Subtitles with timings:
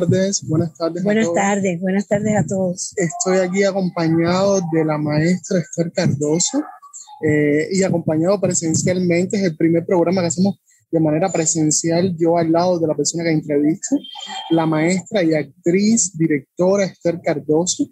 [0.00, 1.04] tardes, buenas tardes.
[1.04, 2.94] Buenas tardes, buenas tardes a todos.
[2.96, 6.62] Estoy aquí acompañado de la maestra Esther Cardoso
[7.22, 9.36] eh, y acompañado presencialmente.
[9.36, 10.60] Es el primer programa que hacemos
[10.90, 13.96] de manera presencial, yo al lado de la persona que entrevisto,
[14.50, 17.86] la maestra y actriz, directora Esther Cardoso.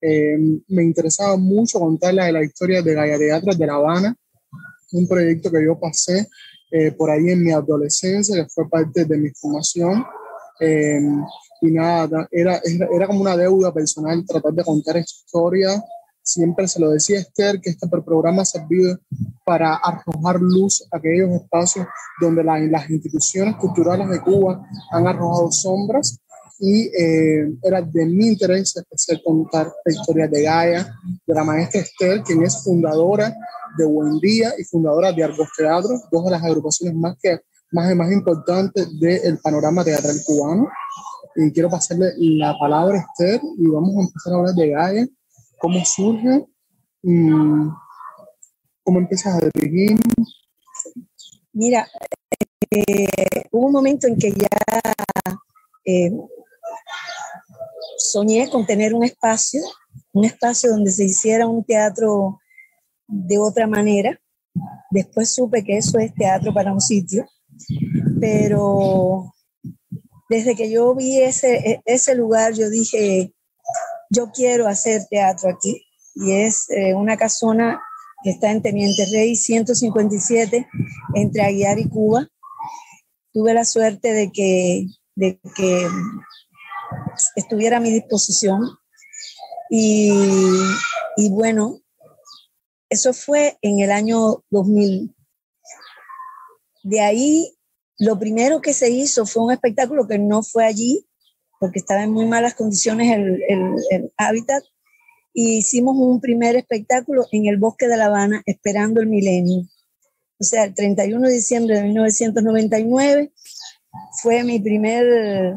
[0.00, 0.36] Eh,
[0.68, 4.14] me interesaba mucho contarle de la historia de Gaia Teatro de La Habana,
[4.92, 6.28] un proyecto que yo pasé
[6.70, 10.04] eh, por ahí en mi adolescencia, que fue parte de mi formación.
[10.60, 11.00] Eh,
[11.64, 12.60] y nada, era,
[12.94, 15.82] era, como una deuda personal tratar de contar historia.
[16.22, 18.98] Siempre se lo decía Esther que este programa ha servido
[19.44, 21.86] para arrojar luz a aquellos espacios
[22.20, 26.18] donde las instituciones culturales de Cuba han arrojado sombras
[26.58, 30.96] y eh, era de mi interés especial contar la historia de Gaia,
[31.26, 33.34] de la maestra Esther, quien es fundadora
[33.76, 37.40] de Buen Día y fundadora de Argos Teatro, dos de las agrupaciones más, que,
[37.72, 40.68] más, más importantes del panorama teatral cubano.
[41.36, 45.08] Y quiero pasarle la palabra a Esther y vamos a empezar a hablar de Gaia,
[45.58, 46.46] cómo surge,
[47.02, 47.68] mm,
[48.84, 49.98] cómo empiezas a dirigir.
[51.52, 51.86] Mira,
[52.70, 53.06] eh,
[53.50, 54.48] hubo un momento en que ya
[55.84, 56.10] eh,
[57.98, 59.60] soñé con tener un espacio,
[60.12, 62.40] un espacio donde se hiciera un teatro
[63.06, 64.18] de otra manera.
[64.90, 67.26] Después supe que eso es teatro para un sitio,
[68.20, 69.32] pero
[70.34, 73.32] desde que yo vi ese, ese lugar, yo dije,
[74.10, 75.86] yo quiero hacer teatro aquí.
[76.16, 77.80] Y es eh, una casona
[78.24, 80.66] que está en Teniente Rey 157,
[81.14, 82.28] entre Aguiar y Cuba.
[83.32, 85.86] Tuve la suerte de que, de que
[87.36, 88.60] estuviera a mi disposición.
[89.70, 90.10] Y,
[91.16, 91.80] y bueno,
[92.88, 95.14] eso fue en el año 2000.
[96.82, 97.53] De ahí,
[97.98, 101.06] lo primero que se hizo fue un espectáculo que no fue allí,
[101.60, 104.62] porque estaba en muy malas condiciones el, hábitat.
[105.32, 109.66] Y hicimos un primer espectáculo en el bosque de La Habana, esperando el milenio.
[110.38, 113.32] O sea, el 31 de diciembre de 1999
[114.22, 115.56] fue mi primer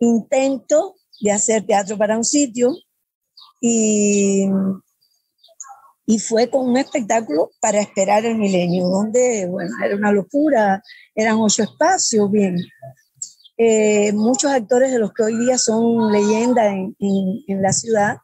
[0.00, 2.74] intento de hacer teatro para un sitio
[3.60, 4.46] y
[6.06, 10.82] y fue con un espectáculo para esperar el milenio, donde, bueno, era una locura,
[11.14, 12.56] eran ocho espacios, bien.
[13.56, 18.18] Eh, muchos actores de los que hoy día son leyenda en, en, la ciudad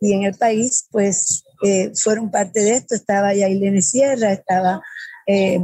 [0.00, 2.94] y en el país, pues eh, fueron parte de esto.
[2.94, 4.82] Estaba Yailene Sierra, estaba,
[5.26, 5.60] eh,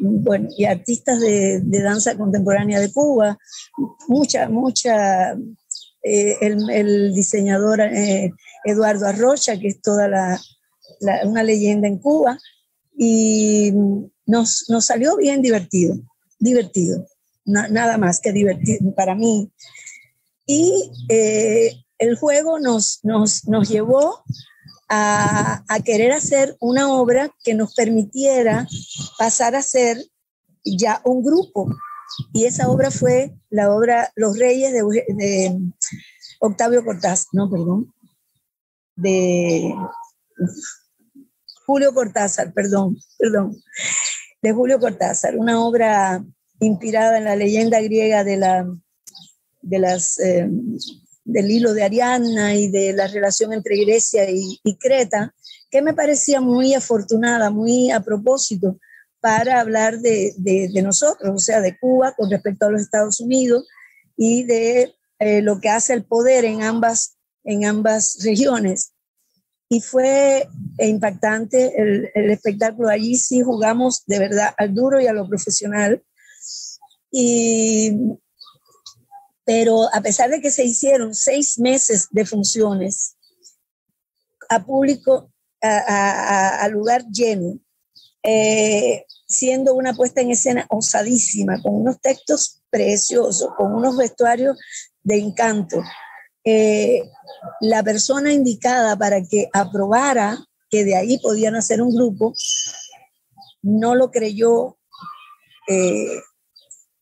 [0.00, 3.38] bueno, y artistas de, de, danza contemporánea de Cuba,
[4.08, 5.34] mucha, mucha,
[6.02, 7.80] el, diseñador
[8.66, 10.38] Eduardo Arrocha, que es toda
[11.24, 12.38] una leyenda en Cuba,
[12.96, 13.72] y
[14.26, 15.96] nos, salió bien divertido,
[16.38, 17.06] divertido,
[17.44, 19.50] nada más que divertido para mí.
[20.46, 23.00] Y eh, el juego nos,
[23.68, 24.22] llevó
[24.88, 28.66] a, a, querer hacer una obra que nos permitiera
[29.18, 29.98] pasar a ser
[30.64, 31.68] ya un grupo.
[32.32, 34.82] Y esa obra fue la obra Los Reyes de,
[35.14, 35.58] de
[36.40, 37.92] Octavio Cortázar, no, perdón,
[38.96, 39.74] de
[41.66, 43.56] Julio Cortázar, perdón, perdón,
[44.42, 46.24] de Julio Cortázar, una obra
[46.60, 48.66] inspirada en la leyenda griega de la,
[49.62, 50.48] de las, eh,
[51.24, 55.34] del hilo de Ariadna y de la relación entre Grecia y, Creta,
[55.70, 58.78] que me parecía muy afortunada, muy a propósito
[59.20, 63.66] para hablar de, de, nosotros, o sea, de Cuba con respecto a los Estados Unidos
[64.16, 67.15] y de eh, lo que hace el poder en ambas
[67.46, 68.92] en ambas regiones.
[69.68, 70.48] Y fue
[70.78, 72.88] impactante el, el, espectáculo.
[72.88, 76.04] Allí sí jugamos de verdad al duro y a lo profesional.
[77.10, 77.92] Y,
[79.44, 83.16] pero a pesar de que se hicieron seis meses de funciones
[84.48, 85.32] a público,
[85.62, 87.58] a, a, lugar lleno,
[88.22, 94.58] eh, siendo una puesta en escena osadísima, con unos textos preciosos, con unos vestuarios
[95.02, 95.82] de encanto,
[96.46, 97.02] eh,
[97.60, 100.38] la persona indicada para que aprobara
[100.70, 102.34] que de ahí podían hacer un grupo,
[103.62, 104.78] no lo creyó
[105.68, 106.22] eh,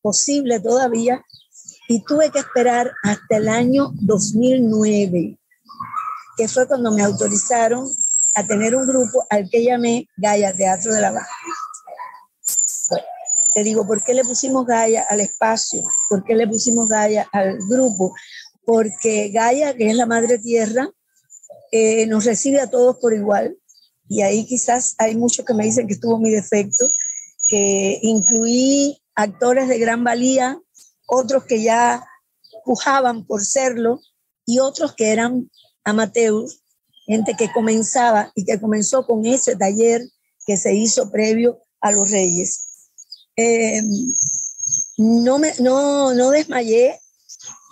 [0.00, 1.22] posible todavía
[1.88, 5.38] y tuve que esperar hasta el año 2009,
[6.38, 7.86] que fue cuando me autorizaron
[8.34, 11.28] a tener un grupo al que llamé Gaia Teatro de la Baja.
[13.52, 15.82] te digo, ¿por qué le pusimos Gaia al espacio?
[16.08, 18.14] ¿Por qué le pusimos Gaia al grupo?
[18.66, 20.90] Porque Gaia, que es la madre tierra,
[21.72, 23.58] eh, nos recibe a todos por igual.
[24.08, 26.86] Y ahí quizás hay muchos que me dicen que estuvo mi defecto,
[27.48, 30.60] que incluí actores de gran valía,
[31.06, 32.06] otros que ya
[32.64, 34.00] pujaban por serlo
[34.46, 35.50] y otros que eran
[35.84, 36.62] amateurs,
[37.06, 40.02] gente que comenzaba y que comenzó con ese taller
[40.46, 42.68] que se hizo previo a los Reyes.
[43.36, 43.82] Eh,
[44.96, 46.98] no, me, no, no desmayé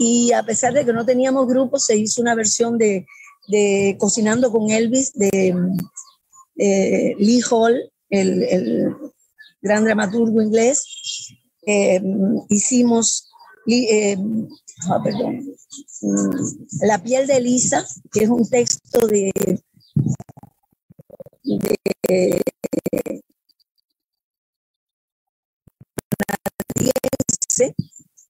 [0.02, 3.06] y a pesar de que no teníamos grupo, se hizo una versión de,
[3.46, 5.54] de Cocinando con Elvis de
[6.56, 8.96] Lee Hall, el, el,
[9.60, 11.37] gran dramaturgo inglés.
[11.64, 12.02] Eh,
[12.49, 13.31] hicimos
[13.69, 14.16] eh,
[14.90, 19.31] ah, mm, La piel de Elisa, que es un texto de,
[22.08, 22.43] de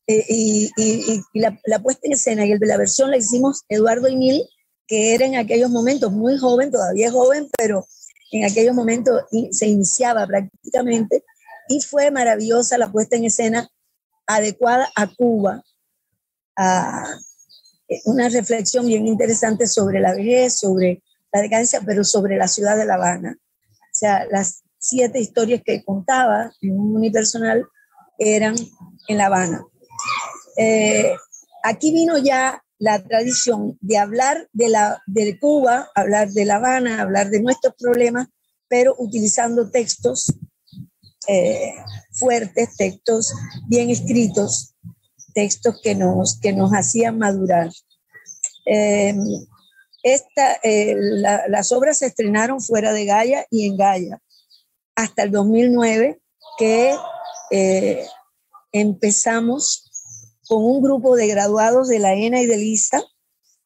[0.06, 3.62] eh, y, y, y la, la, puesta en escena y el la versión la hicimos
[3.68, 4.42] Eduardo Emil,
[4.86, 7.86] que era en aquellos momentos muy joven, todavía joven, pero
[8.32, 11.24] en aquellos momentos se iniciaba prácticamente
[11.68, 13.68] y fue maravillosa la puesta en escena
[14.26, 15.62] adecuada a Cuba,
[16.56, 17.04] a
[17.88, 21.02] eh, una reflexión bien interesante sobre la vejez, sobre
[21.32, 23.36] la decadencia, pero sobre la ciudad de La Habana.
[23.38, 27.66] O sea, las siete historias que contaba en un unipersonal
[28.18, 28.54] eran
[29.08, 29.64] en La Habana.
[30.56, 31.14] Eh,
[31.62, 37.00] aquí vino ya la tradición de hablar de, la, de Cuba, hablar de La Habana,
[37.00, 38.28] hablar de nuestros problemas,
[38.68, 40.32] pero utilizando textos
[41.28, 41.74] eh,
[42.10, 43.32] fuertes, textos
[43.68, 44.74] bien escritos,
[45.34, 47.70] textos que nos, que nos hacían madurar.
[48.66, 49.14] Eh,
[50.02, 50.58] esta,
[51.48, 54.20] las obras se estrenaron fuera de Gaia y en Gaia
[54.96, 56.20] hasta el 2009,
[56.58, 56.96] que
[58.72, 59.91] empezamos
[60.52, 63.02] con un grupo de graduados de la ENA y de LISA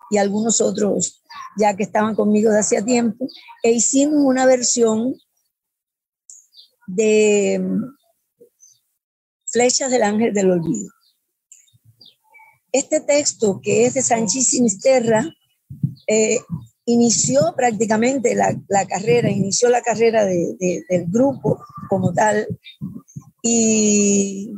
[0.09, 1.21] y algunos otros
[1.59, 3.27] ya que estaban conmigo de hacía tiempo,
[3.65, 5.17] e hicimos una versión
[6.87, 7.83] de mm,
[9.47, 10.89] Flechas del Ángel del Olvido.
[12.71, 15.29] Este texto, que es de Sánchez Sinisterra,
[16.07, 16.39] eh,
[16.85, 21.59] inició prácticamente la, carrera, inició la carrera de, de, del grupo
[21.89, 22.47] como tal,
[23.43, 24.53] y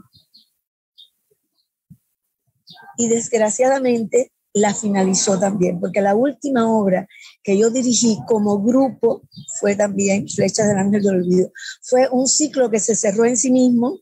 [2.99, 7.07] y desgraciadamente la finalizó también, porque la última obra
[7.43, 9.23] que yo dirigí como grupo
[9.61, 11.53] fue también Flechas del Ángel del Olvido.
[11.83, 14.01] Fue un ciclo que se cerró en sí mismo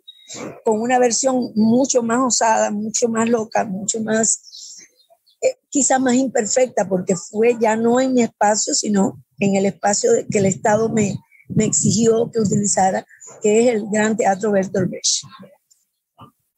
[0.64, 4.76] con una versión mucho más osada, mucho más loca, mucho más,
[5.42, 10.10] eh, quizás más imperfecta, porque fue ya no en mi espacio, sino en el espacio
[10.30, 11.16] que el Estado me,
[11.48, 13.06] me exigió que utilizara,
[13.42, 15.24] que es el Gran Teatro Bertolt Brecht.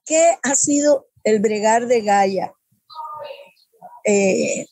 [0.04, 2.52] ¿Qué ha sido el bregar de Gaia.
[4.04, 4.66] Eh,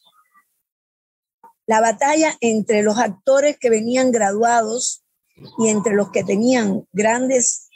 [1.67, 5.05] la batalla entre los actores que venían graduados
[5.59, 7.69] y entre los que tenían grandes,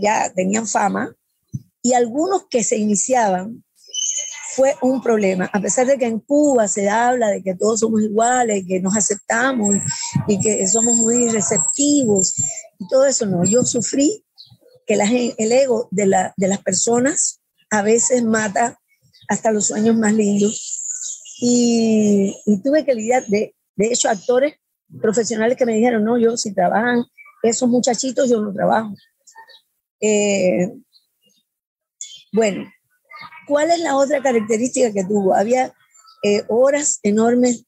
[0.00, 1.14] ya tenían fama,
[1.82, 3.64] y algunos que se iniciaban,
[4.54, 5.48] fue un problema.
[5.52, 8.96] A pesar de que en Cuba se habla de que todos somos iguales, que nos
[8.96, 9.76] aceptamos
[10.26, 12.34] y que somos muy receptivos
[12.78, 13.44] y todo eso, no.
[13.44, 14.24] Yo sufrí
[14.86, 17.39] que el ego de, la, de las personas
[17.70, 18.78] a veces mata
[19.28, 20.76] hasta los sueños más lindos.
[21.40, 24.54] Y, tuve que lidiar, de, de hecho, actores
[25.00, 27.04] profesionales que me dijeron, no, yo si trabajan
[27.42, 28.94] esos muchachitos, yo no trabajo.
[30.00, 30.72] Eh,
[32.32, 32.70] bueno,
[33.46, 35.34] ¿cuál es la otra característica que tuvo?
[35.34, 35.72] Había
[36.22, 37.64] eh, horas enormes,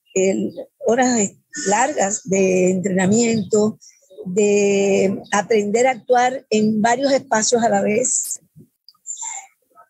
[0.86, 1.30] horas
[1.66, 3.78] largas de entrenamiento,
[4.26, 8.40] de aprender a actuar en varios espacios a la vez,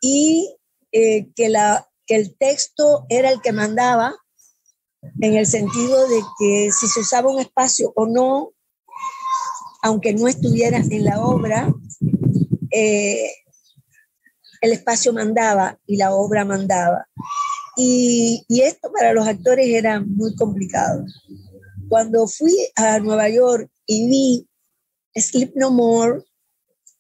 [0.03, 0.57] y
[0.91, 4.15] eh, que, la, que el texto era el que mandaba
[5.21, 8.53] en el sentido de que si se usaba un espacio o no,
[9.83, 11.73] aunque no estuviera en la obra,
[12.71, 13.31] eh,
[14.61, 17.07] el espacio mandaba y la obra mandaba.
[17.77, 21.05] Y, y, esto para los actores era muy complicado.
[21.89, 24.49] Cuando fui a Nueva York y vi
[25.15, 26.23] Sleep No More,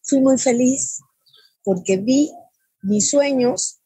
[0.02, 1.00] fui muy feliz
[1.62, 2.32] porque vi
[2.82, 3.80] mis sueños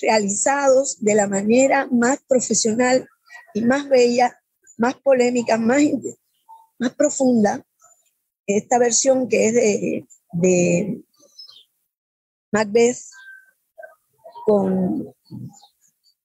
[0.00, 3.08] realizados de la manera más profesional
[3.54, 4.40] y más bella,
[4.76, 5.82] más polémica, más,
[6.78, 7.64] más profunda.
[8.46, 11.02] Esta versión que es de, de
[12.52, 12.98] Macbeth
[14.46, 15.14] con,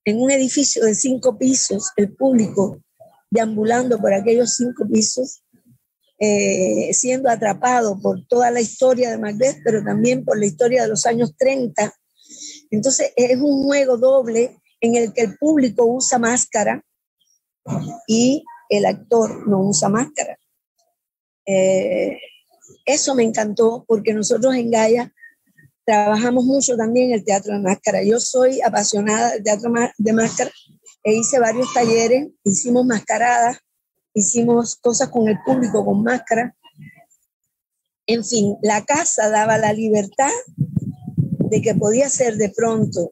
[0.06, 2.82] en un edificio de cinco pisos, el público
[3.30, 5.43] deambulando por aquellos cinco pisos,
[6.25, 10.88] eh, siendo atrapado por toda la historia de Macbeth, pero también por la historia de
[10.88, 11.94] los años 30.
[12.72, 16.82] Entonces es un juego doble en el que el público usa máscara
[18.08, 20.39] y el actor no usa máscara.
[21.46, 22.18] Eh,
[22.86, 25.13] eso me encantó porque nosotros en Gaia
[25.86, 28.01] trabajamos mucho también el teatro de máscara.
[28.01, 30.51] Yo soy apasionada del teatro de máscara
[31.03, 33.58] e hice varios talleres, hicimos mascaradas,
[34.13, 36.55] hicimos cosas con el público con máscara.
[38.05, 40.32] En fin, la casa daba la libertad
[41.17, 43.12] de que podía ser de pronto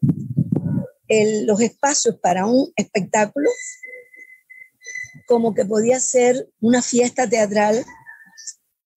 [1.46, 3.50] los espacios para un espectáculo,
[5.28, 7.84] como que podía ser una fiesta teatral,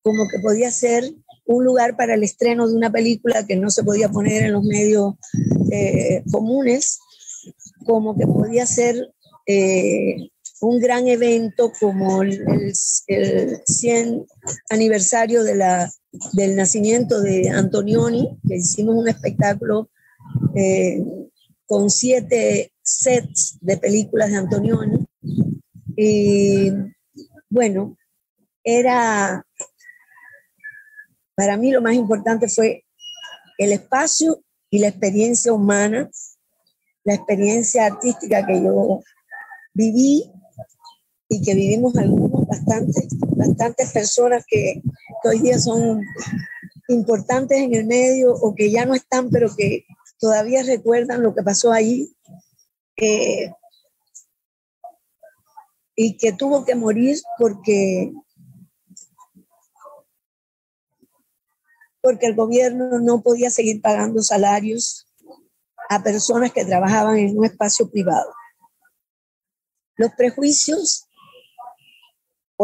[0.02, 1.12] como que podía ser
[1.46, 4.64] un lugar para el estreno de una película que no se podía poner en los
[4.64, 5.14] medios
[5.70, 6.98] eh, comunes,
[7.84, 9.12] como que podía ser
[9.46, 10.30] eh,
[10.66, 14.26] un gran evento como el, 100
[14.70, 19.90] aniversario del nacimiento de Antonioni, que hicimos un espectáculo
[20.54, 21.02] eh,
[21.66, 25.06] con siete sets de películas de Antonioni.
[25.96, 26.70] Y
[27.48, 27.96] bueno,
[28.62, 29.46] era,
[31.34, 32.84] para mí lo más importante fue
[33.58, 36.10] el espacio y la experiencia humana,
[37.04, 39.00] la experiencia artística que yo
[39.74, 40.30] viví
[41.34, 44.80] y que vivimos algunos, bastantes, bastantes personas que,
[45.24, 46.02] hoy día son
[46.88, 49.84] importantes en el medio o que ya no están, pero que
[50.18, 52.14] todavía recuerdan lo que pasó allí
[55.96, 58.12] y que tuvo que morir porque,
[62.00, 65.06] porque el gobierno no podía seguir pagando salarios
[65.88, 68.32] a personas que trabajaban en un espacio privado.
[69.96, 71.03] Los prejuicios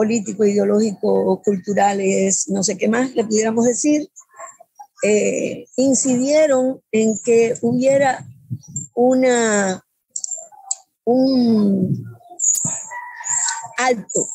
[0.01, 4.09] políticos, ideológicos, culturales, no sé qué más le pudiéramos decir,
[5.03, 8.27] eh, incidieron en que hubiera
[8.95, 9.85] una,
[11.05, 12.03] un
[13.77, 14.27] alto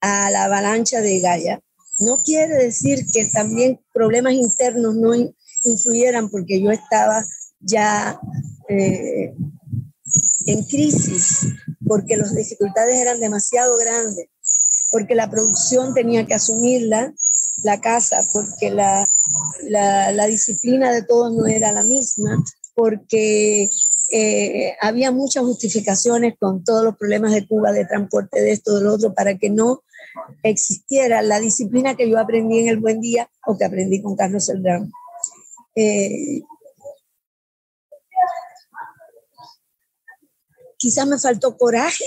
[0.00, 1.60] a la avalancha de Gaia.
[1.98, 5.16] No quiere decir que también problemas internos no
[5.64, 7.24] influyeran porque yo estaba
[7.58, 8.20] ya
[8.68, 9.34] eh,
[10.46, 11.48] en crisis,
[11.84, 14.28] porque las dificultades eran demasiado grandes,
[14.90, 17.12] porque la producción tenía que asumirla
[17.62, 19.08] la casa, porque la,
[19.62, 22.42] la, disciplina de todos no era la misma,
[22.74, 23.68] porque
[24.12, 28.84] eh, había muchas justificaciones con todos los problemas de Cuba, de transporte, de esto, de
[28.84, 29.82] lo otro, para que no
[30.42, 34.46] existiera la disciplina que yo aprendí en el Buen Día o que aprendí con Carlos
[34.46, 34.92] Celdrán.
[35.74, 36.42] Eh,
[40.76, 42.04] quizás me faltó coraje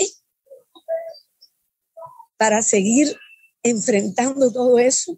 [2.37, 3.15] para seguir
[3.63, 5.17] enfrentando todo eso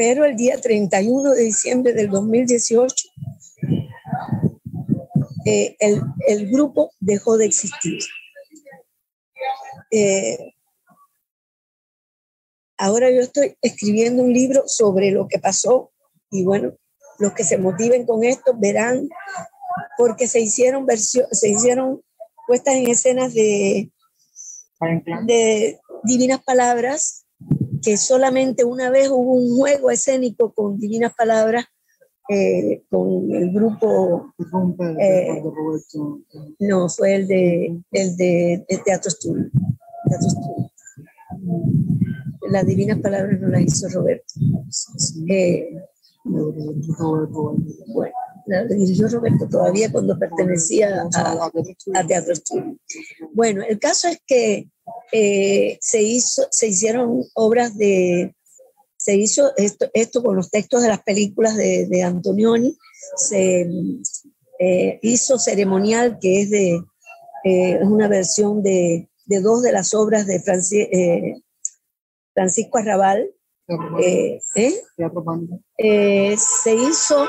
[0.00, 3.08] pero el día 31 de diciembre del 2018
[5.44, 7.98] eh, el, grupo dejó de existir.
[9.90, 10.54] Eh,
[12.78, 15.92] ahora yo estoy escribiendo un libro sobre lo que pasó
[16.30, 16.72] y bueno,
[17.18, 19.06] los que se motiven con esto verán
[19.98, 22.02] porque se hicieron se hicieron
[22.46, 23.92] puestas en escenas de,
[25.26, 27.26] de divinas palabras
[27.82, 31.64] que solamente una vez hubo un juego escénico con Divinas Palabras,
[32.28, 34.32] eh, con el grupo...
[35.00, 35.42] Eh,
[36.60, 39.50] no, fue el de, el de, Teatro Studio.
[42.50, 44.34] Las Divinas Palabras no las hizo Roberto.
[45.28, 45.70] Eh,
[46.24, 48.14] bueno,
[48.46, 51.50] la dirigió Roberto todavía cuando pertenecía a,
[51.94, 52.76] a Teatro Studio.
[53.32, 54.68] Bueno, el caso es que
[55.12, 58.34] eh, se, hizo, se hicieron obras de,
[58.96, 62.76] se hizo esto, esto con los textos de las películas de, Antonioni,
[63.16, 63.68] se
[64.58, 66.80] eh, hizo ceremonial, que es de
[67.44, 70.40] eh, una versión de, dos de las obras de
[72.34, 73.30] Francisco Arrabal.
[76.36, 77.26] se hizo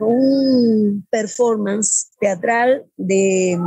[0.00, 3.58] un performance teatral de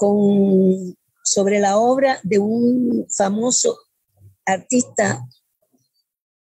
[0.00, 3.76] con, sobre la obra de un famoso
[4.46, 5.22] artista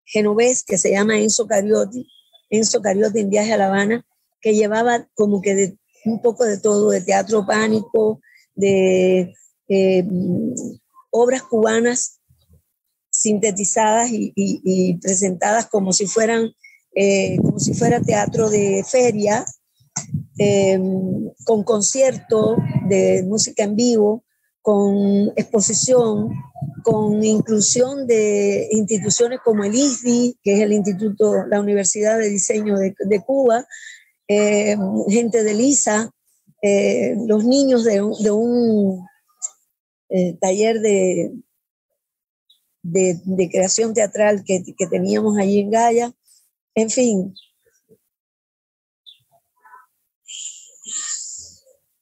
[0.06, 2.08] genovés que se llama Enzo Cariotti,
[2.52, 4.06] Enzo Cariotti en viaje a La Habana,
[4.42, 8.22] que llevaba como que un poco de todo, de teatro pánico,
[8.54, 9.34] de
[9.70, 10.06] eh,
[11.10, 12.20] obras cubanas
[13.10, 16.52] sintetizadas y, presentadas como si fueran
[16.94, 19.46] eh, como si fuera teatro de feria
[20.44, 22.58] Em, con concierto
[22.90, 24.24] de música en vivo,
[24.64, 26.30] con exposición,
[26.84, 32.76] con inclusión de instituciones como el ISDI, que es el Instituto, la Universidad de Diseño
[32.76, 33.68] de, Cuba,
[34.28, 34.80] em,
[35.10, 36.10] gente de LISA,
[36.64, 39.06] eh, los niños de, un
[40.10, 41.34] eh, taller de,
[42.82, 46.14] de, creación teatral que, que, teníamos allí en Gaia,
[46.74, 47.36] En fin.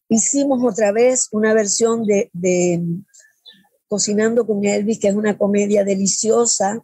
[0.09, 2.83] Hicimos otra vez una versión de, de
[3.87, 6.83] Cocinando con Elvis, que es una comedia deliciosa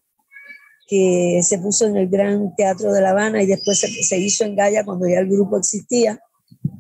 [0.88, 4.44] que se puso en el Gran Teatro de La Habana y después se, se hizo
[4.44, 6.20] en Gaya cuando ya el grupo existía.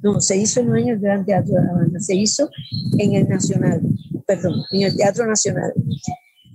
[0.04, 2.50] No, se hizo no en el Gran Teatro de La Habana, se hizo
[2.98, 3.82] en el Nacional,
[4.28, 5.74] perdón, en el Teatro Nacional.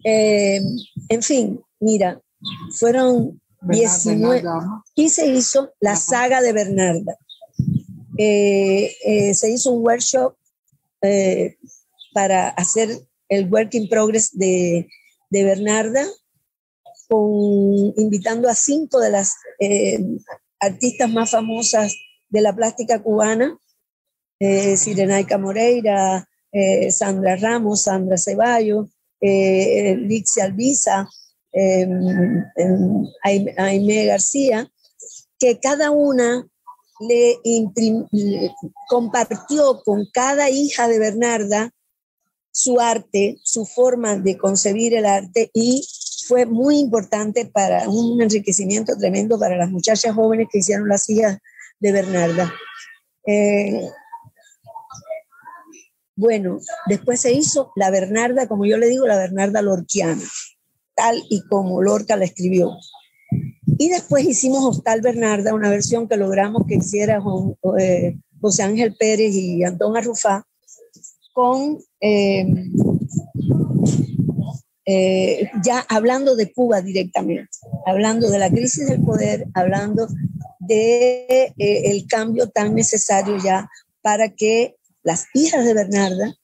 [0.04, 0.60] Eh,
[1.08, 2.20] en fin, mira,
[2.78, 4.42] fueron 19
[4.94, 7.16] y se hizo la saga de Bernarda.
[8.22, 10.34] Eh, eh, se hizo un workshop
[11.00, 11.56] eh,
[12.12, 12.90] para hacer
[13.30, 14.86] el work in progress de,
[15.30, 16.04] de Bernarda,
[17.08, 19.36] con, invitando a cinco de las
[20.58, 21.94] artistas más famosas
[22.28, 23.58] de la plástica cubana,
[24.38, 26.28] Sirenaica Moreira,
[26.90, 28.88] Sandra Ramos, Sandra Ceballos,
[29.20, 31.08] Lixia Albiza,
[31.52, 31.86] eh,
[32.56, 34.70] eh, Aime García,
[35.38, 36.46] que cada una
[37.00, 37.40] le,
[38.12, 38.54] le
[38.88, 41.72] compartió con cada hija de Bernarda
[42.52, 45.86] su arte, su forma de concebir el arte y
[46.26, 51.38] fue muy importante para un enriquecimiento tremendo para las muchachas jóvenes que hicieron las hijas
[51.80, 52.52] de Bernarda.
[53.26, 53.88] Eh,
[56.14, 60.22] bueno, después se hizo la Bernarda, como yo le digo, la Bernarda lorquiana,
[60.94, 62.76] tal y como Lorca la escribió.
[63.80, 67.18] Y después hicimos Hostal Bernarda, una versión que logramos que hiciera
[67.78, 70.46] eh, José Ángel Pérez y Antón Arrufá,
[71.32, 72.44] con eh,
[74.84, 77.48] eh, ya hablando de Cuba directamente,
[77.86, 80.08] hablando de la crisis del poder, hablando
[80.58, 83.66] de el cambio tan necesario ya
[84.02, 86.36] para que las hijas de Bernarda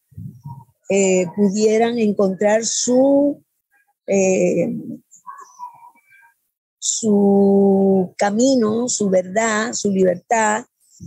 [1.36, 3.44] pudieran encontrar su
[6.86, 10.64] su camino, su verdad, su libertad,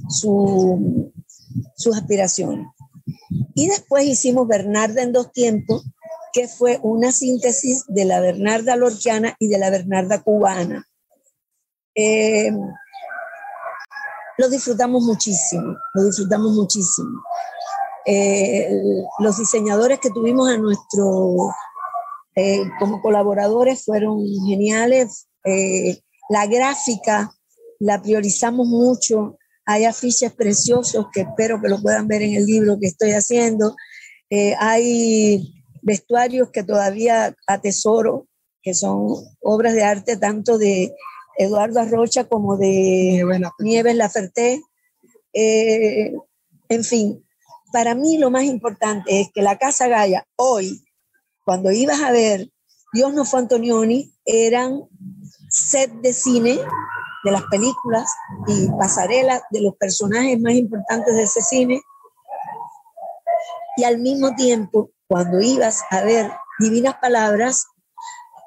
[0.10, 1.12] su,
[1.76, 2.68] sus aspiraciones.
[3.56, 5.86] Y después hicimos Bernarda en dos tiempos,
[6.34, 10.86] que fue una síntesis de la Bernarda lorquiana y de la Bernarda cubana.
[11.96, 12.52] Eh,
[14.38, 17.22] lo disfrutamos muchísimo, lo disfrutamos muchísimo.
[18.06, 18.70] Eh,
[19.20, 21.54] los diseñadores que tuvimos a nuestro,
[22.36, 25.29] eh, como colaboradores fueron geniales.
[25.45, 25.99] Eh,
[26.30, 27.32] la gráfica
[27.80, 29.38] la priorizamos mucho.
[29.65, 33.75] Hay afiches preciosos que espero que lo puedan ver en el libro que estoy haciendo.
[34.30, 38.28] Eh, hay vestuarios que todavía atesoro,
[38.62, 40.93] que son obras de arte tanto de
[41.38, 43.23] Eduardo Arrocha como de
[43.60, 44.62] Nieves Laferté.
[45.34, 46.13] Eh,
[46.67, 47.25] en fin,
[47.71, 50.84] para mí lo más importante es que la Casa Gaya hoy,
[51.45, 52.52] cuando ibas a ver
[52.91, 54.82] Dios no fue Antonioni, eran
[55.50, 56.60] set de cine
[57.24, 58.10] de las películas
[58.48, 61.82] y pasarelas de los personajes más importantes de ese cine.
[63.78, 67.65] Y al mismo tiempo cuando ibas a ver Divinas Palabras,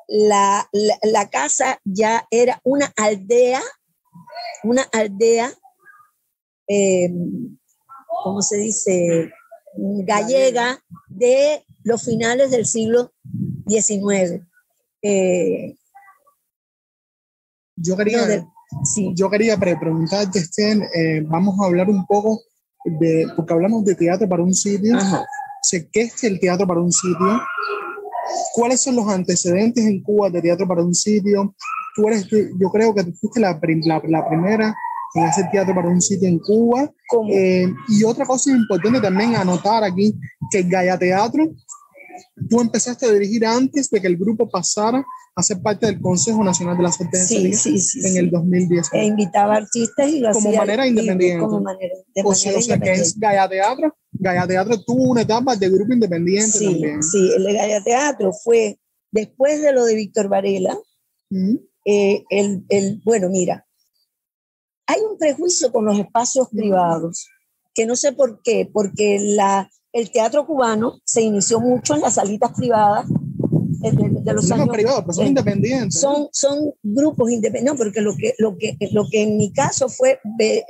[0.07, 0.68] la,
[1.03, 3.61] la, casa ya era una aldea,
[4.62, 5.51] una aldea,
[6.68, 7.11] eh,
[8.23, 9.33] ¿cómo se dice?
[9.75, 13.12] Gallega de los finales del siglo
[13.66, 14.47] XIX.
[17.77, 18.45] Yo quería, de,
[18.85, 19.13] sí.
[19.15, 22.41] yo quería preguntarte, Estén, eh, vamos a hablar un poco
[22.85, 24.97] de, porque hablamos de teatro para un sitio.
[24.97, 25.25] Ajá
[25.93, 27.41] ¿Qué es el teatro para un sitio?
[28.55, 31.55] ¿Cuáles son los antecedentes en Cuba de teatro para un sitio?
[31.95, 34.75] Tú eres, yo creo que tú fuiste la, la, la primera
[35.15, 36.91] en hacer teatro para un sitio en Cuba.
[37.31, 40.19] Eh, y otra cosa importante también anotar aquí,
[40.51, 41.49] que el Gaya Teatro,
[42.49, 45.05] tú empezaste a dirigir antes de que el grupo pasara
[45.40, 48.90] ser parte del Consejo Nacional de las Artes sí, sí, sí, en el 2010.
[48.92, 51.40] E invitaba artistas y lo como hacía manera independiente.
[51.40, 53.97] Como manera, de o, manera sea, o sea, que es Gaya Teatro.
[54.12, 57.03] Gaya Teatro tuvo una etapa de grupo independiente sí, también.
[57.03, 58.79] Sí, el de Gaya Teatro fue
[59.11, 60.77] después de lo de Víctor Varela.
[61.31, 61.57] ¿Mm?
[61.87, 63.66] Eh, el, el, bueno, mira,
[64.87, 67.27] hay un prejuicio con los espacios privados,
[67.75, 72.14] que no sé por qué, porque la, el teatro cubano se inició mucho en las
[72.14, 73.07] salitas privadas
[73.83, 76.01] de, los años privados, pero son eh, independientes.
[76.01, 79.88] Son, son grupos independientes, no, porque lo que, lo, que, lo que en mi caso
[79.88, 80.64] fue eh,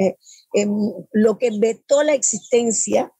[0.54, 0.66] eh,
[1.12, 3.12] lo que vetó la existencia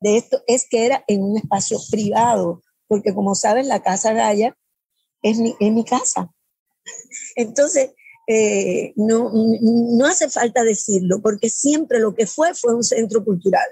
[0.00, 4.56] de esto es que era en un espacio privado, porque como saben, la Casa Gaya
[5.22, 6.30] es mi, es mi casa.
[7.36, 7.90] Entonces,
[8.26, 13.66] eh, no, no hace falta decirlo, porque siempre lo que fue fue un centro cultural,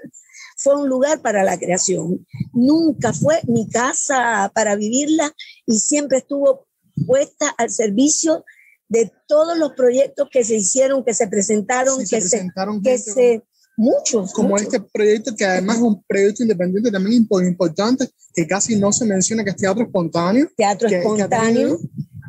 [0.57, 2.25] fue un lugar para la creación.
[2.53, 5.31] Nunca fue mi casa para vivirla
[5.65, 6.65] y siempre estuvo
[7.07, 8.43] puesta al servicio
[8.87, 12.89] de todos los proyectos que se hicieron, que se presentaron, Sí, que se, presentaron que
[12.97, 13.43] gente se
[13.75, 14.67] muchos, como muchos.
[14.67, 19.05] este proyecto que además es un proyecto independiente también impo- importante que casi no se
[19.05, 21.79] menciona que es teatro espontáneo teatro que- que espontáneo, tenido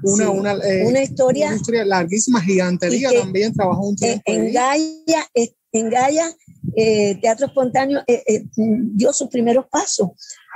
[0.04, 0.30] una, Sí.
[0.30, 4.52] una, eh, una historia una historia larguísima gigantería también trabajó un tiempo en.
[4.52, 6.32] Gaia, eh, en Gaia
[6.76, 10.10] eh, Teatro Espontáneo eh, eh, dio sus primeros pasos,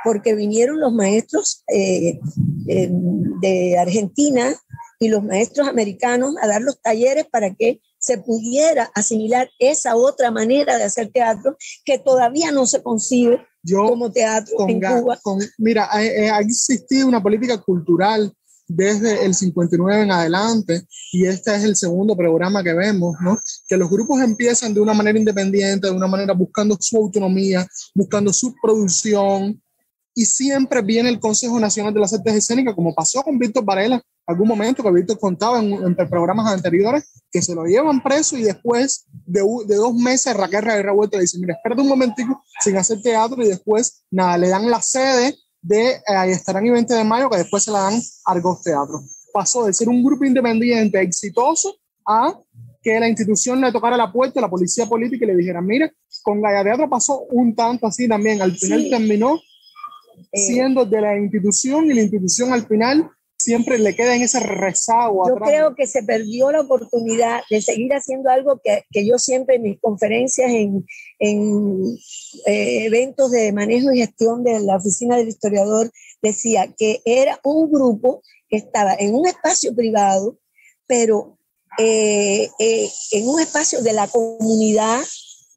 [0.04, 2.18] porque vinieron los maestros eh,
[2.66, 4.54] de Argentina
[5.00, 10.30] y los maestros americanos a dar los talleres para que se pudiera asimilar esa otra
[10.30, 15.18] manera de hacer teatro que todavía no se concibe yo como teatro con, en Cuba.
[15.22, 18.32] con- mira ha, ha existido una política cultural
[18.68, 23.38] desde el 59 en adelante y este es el segundo programa que vemos, ¿no?
[23.66, 28.32] Que los grupos empiezan de una manera independiente, de una manera buscando su autonomía, buscando
[28.32, 29.60] su producción
[30.14, 34.02] y siempre viene el Consejo Nacional de las Artes Escénicas, como pasó con Víctor Varela,
[34.26, 38.42] algún momento que Víctor contaba en, en programas anteriores, que se lo llevan preso y
[38.42, 43.42] después de, de dos meses Raquel Revuelta dice, mira, espérate un momentico sin hacer teatro
[43.42, 45.34] y después, nada, le dan la sede
[45.68, 49.02] de eh, ahí estarán y 20 de mayo, que después se la dan Argos Teatro.
[49.32, 51.76] Pasó de ser un grupo independiente exitoso
[52.06, 52.34] a
[52.82, 55.92] que la institución le tocara la puerta a la policía política y le dijera, mira,
[56.22, 58.40] con Gaya Teatro pasó un tanto así también.
[58.40, 58.90] Al final Sí.
[58.90, 59.38] terminó
[60.32, 64.40] Eh, siendo de la institución y la institución al final siempre le queda en ese
[64.40, 65.48] rezago Yo atrás.
[65.48, 69.62] creo que se perdió la oportunidad de seguir haciendo algo que, que yo siempre en
[69.62, 70.84] mis conferencias, en,
[71.20, 71.96] en
[72.46, 77.70] eh, eventos de manejo y gestión de la oficina del historiador, decía que era un
[77.70, 80.38] grupo que estaba en un espacio privado,
[80.86, 81.38] pero
[81.78, 85.00] eh, eh, en un espacio de la comunidad,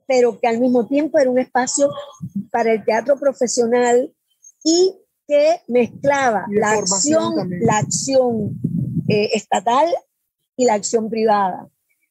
[0.07, 1.89] pero que al mismo tiempo era un espacio
[2.51, 4.13] para el teatro profesional
[4.63, 4.93] y
[5.31, 7.65] que mezclaba la acción, también.
[7.65, 8.59] la acción
[9.07, 9.87] eh, estatal
[10.57, 11.69] y la acción privada.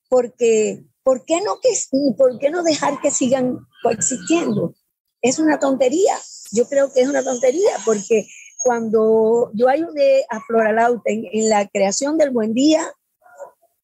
[0.08, 1.68] Porque, ¿por qué, no que,
[2.16, 4.74] ¿por qué no dejar que sigan coexistiendo?
[5.20, 6.14] Es una tontería.
[6.52, 11.50] Yo creo que es una tontería porque cuando yo ayudé a Flora Lauta en, en
[11.50, 12.90] la creación del Buen Día,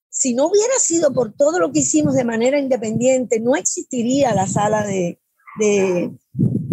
[0.08, 4.46] si no hubiera sido por todo lo que hicimos de manera independiente, no existiría la
[4.46, 5.20] sala de,
[5.58, 6.10] de,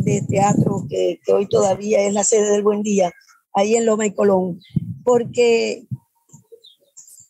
[0.03, 3.11] de teatro que, hoy todavía es la sede del Buen Día,
[3.53, 4.59] ahí en Loma y Colón.
[5.03, 5.85] Porque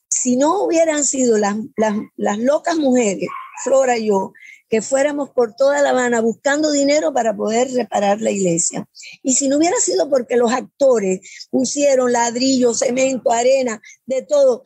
[0.10, 3.30] si no hubieran sido las, las, las locas mujeres,
[3.64, 4.34] Flora y yo,
[4.74, 8.88] que fuéramos por toda La Habana buscando dinero para poder reparar la iglesia.
[9.22, 14.64] Y si no hubiera sido porque los actores pusieron ladrillo, cemento, arena, de todo,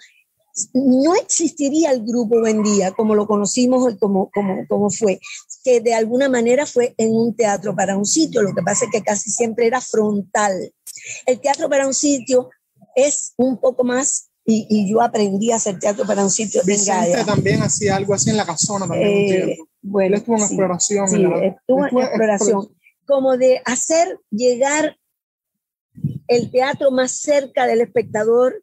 [0.74, 5.20] no existiría el grupo Buen Día como lo conocimos y como, como, como fue,
[5.64, 8.92] que de alguna manera fue en un teatro para un sitio, lo que pasa es
[8.92, 10.74] que casi siempre era frontal.
[11.26, 12.50] El teatro para un sitio
[12.96, 17.22] es un poco más, y, y yo aprendí a hacer teatro para un sitio Vicente
[17.26, 21.10] también hacía algo así en la casona también Eh, bueno, Él estuvo en sí, exploración.
[21.10, 22.68] sí, en la- estuvo en estuvo en exploración,
[23.06, 24.98] como de hacer llegar
[26.28, 28.62] el teatro más cerca del espectador,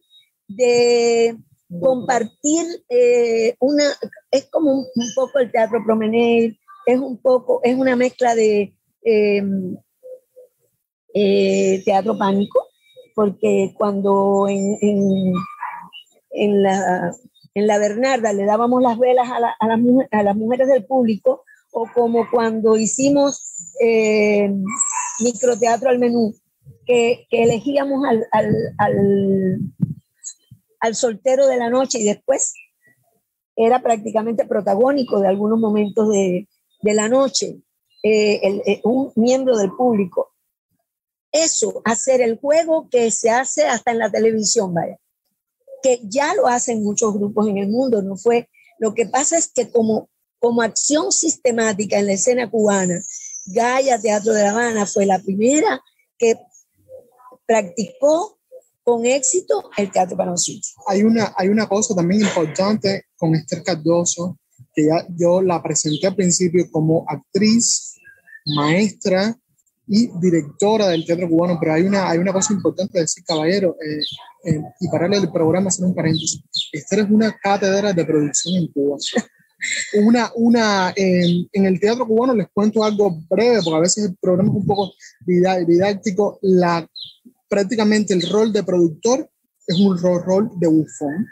[0.49, 1.37] de
[1.81, 3.85] compartir eh, una,
[4.31, 8.75] es como un, un, poco el teatro promenade, es un poco, es una mezcla de
[9.03, 9.43] eh,
[11.15, 12.67] eh, teatro pánico,
[13.15, 14.77] porque cuando en,
[16.31, 17.13] en, la,
[17.55, 20.85] en la Bernarda le dábamos las velas a, la, a, las, a las mujeres del
[20.85, 24.53] público, o como cuando hicimos eh,
[25.21, 26.35] microteatro al menú,
[26.87, 28.27] que, que elegíamos al,
[28.79, 29.59] al,
[30.85, 32.55] al, soltero de la noche y después
[33.57, 36.49] era prácticamente protagónico de algunos momentos de,
[36.83, 37.61] de la noche,
[38.03, 40.33] eh, eh, un miembro del público.
[41.33, 44.99] Eso, hacer el juego que se hace hasta en la televisión, vaya,
[45.83, 48.49] que ya lo hacen muchos grupos en el mundo, no fue.
[48.79, 53.03] Lo que pasa es que como, como acción sistemática en la escena cubana,
[53.47, 55.83] Gaia Teatro de La Habana fue la primera
[56.18, 56.37] que
[57.47, 58.38] practicó
[58.85, 60.75] con éxito el teatro para sitio.
[60.87, 64.38] Hay una, hay una cosa también importante con Esther Cardoso,
[64.75, 67.94] que ya yo la presenté al principio como actriz,
[68.44, 69.37] maestra
[69.87, 73.77] y directora del teatro cubano, pero hay una, hay una cosa importante de decir, caballero,
[73.81, 76.42] eh, eh, y pararle el programa, hacer un paréntesis.
[76.73, 78.99] Esther es una cátedra de producción en Cuba.
[79.94, 84.16] Una, una, eh, en el teatro cubano les cuento algo breve, porque a veces el
[84.20, 84.92] programa es un poco
[85.25, 86.38] didáctico.
[86.42, 86.87] La,
[87.49, 89.31] prácticamente el rol de productor
[89.67, 91.27] es un rol, de bufón.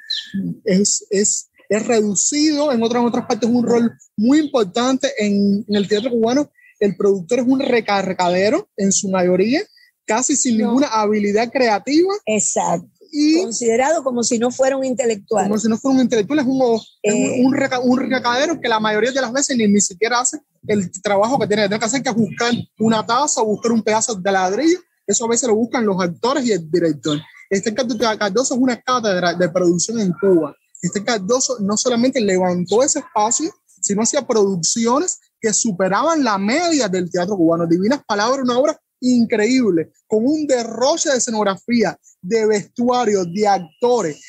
[0.64, 5.64] Es, es, es reducido, en otras, en otras partes es un rol muy importante en,
[5.68, 6.50] en el teatro cubano.
[6.78, 9.62] El productor es un recargadero en su mayoría,
[10.06, 10.66] casi sin no.
[10.66, 12.12] ninguna habilidad creativa.
[12.26, 12.88] Exacto.
[13.12, 15.44] y considerado como si no fuera un intelectual.
[15.44, 17.54] Como si no fuera un intelectual, es un, eh, un,
[18.00, 21.68] recadero que la mayoría de las veces ni, ni siquiera hace el trabajo que tiene,
[21.68, 24.78] que hacer, que es buscar una taza o buscar un pedazo de ladrillo.
[25.06, 27.18] Eso a veces lo buscan los actores y el director.
[27.50, 30.56] Este Cardoso es una cátedra de producción en Cuba.
[30.80, 37.10] Este Cardoso no solamente levantó ese espacio, sino hacía producciones que superaban la media del
[37.10, 37.66] teatro cubano.
[37.66, 44.20] Divinas Palabras, una obra increíble, con un derroche de escenografía, de vestuario, de actores.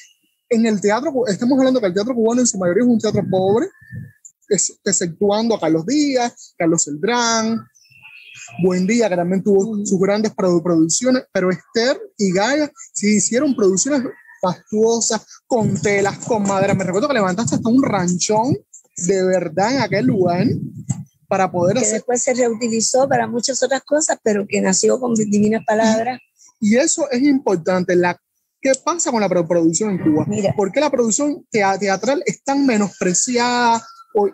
[0.49, 3.23] En el teatro, estamos hablando que el teatro cubano en su mayoría es un teatro
[3.29, 3.67] pobre,
[4.83, 7.59] exceptuando a Carlos Díaz, Carlos Eldrán,
[8.61, 14.03] Buen Día, que también tuvo sus grandes producciones, pero Esther y Gaia sí hicieron producciones
[14.41, 16.73] fastuosas, con telas, con madera.
[16.73, 18.57] Me recuerdo que levantaste hasta un ranchón
[18.97, 20.45] de verdad en aquel lugar
[21.27, 25.63] para poder que después se reutilizó para muchas otras cosas, pero que nació con divinas
[25.65, 26.19] palabras.
[26.59, 27.95] Y, eso es importante.
[27.95, 28.19] La,
[28.61, 30.25] ¿Qué pasa con la producción en Cuba?
[30.27, 33.83] Mira, ¿Por qué la producción teatral es tan menospreciada?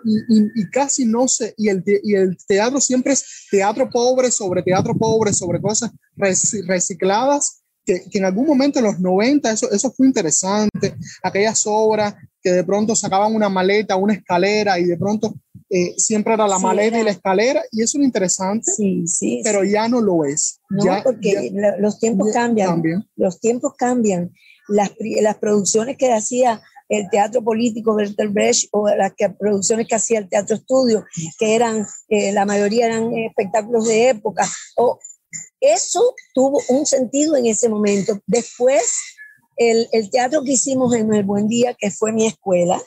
[0.03, 4.95] Y, casi no se, y el, y el teatro siempre es teatro pobre sobre teatro
[4.95, 10.07] pobre, sobre cosas recicladas, que, que, en algún momento en los 90 eso, eso fue
[10.07, 15.33] interesante, aquellas obras que de pronto sacaban una maleta, una escalera y de pronto
[15.71, 19.63] eh, siempre era la maleta y la escalera, y eso es interesante, sí, sí, pero
[19.63, 20.59] ya no lo es.
[20.69, 22.81] No, porque los tiempos cambian,
[23.15, 24.31] los tiempos cambian.
[24.67, 29.95] Las, las producciones que hacía el teatro político Bertolt Brecht o las que, producciones que
[29.95, 31.05] hacía el teatro estudio,
[31.37, 34.99] que eran, eh, la mayoría eran espectáculos de época, o
[35.61, 38.19] eso tuvo un sentido en ese momento.
[38.25, 38.97] Después,
[39.55, 42.81] el, el teatro que hicimos en El Buen Día, que fue mi escuela,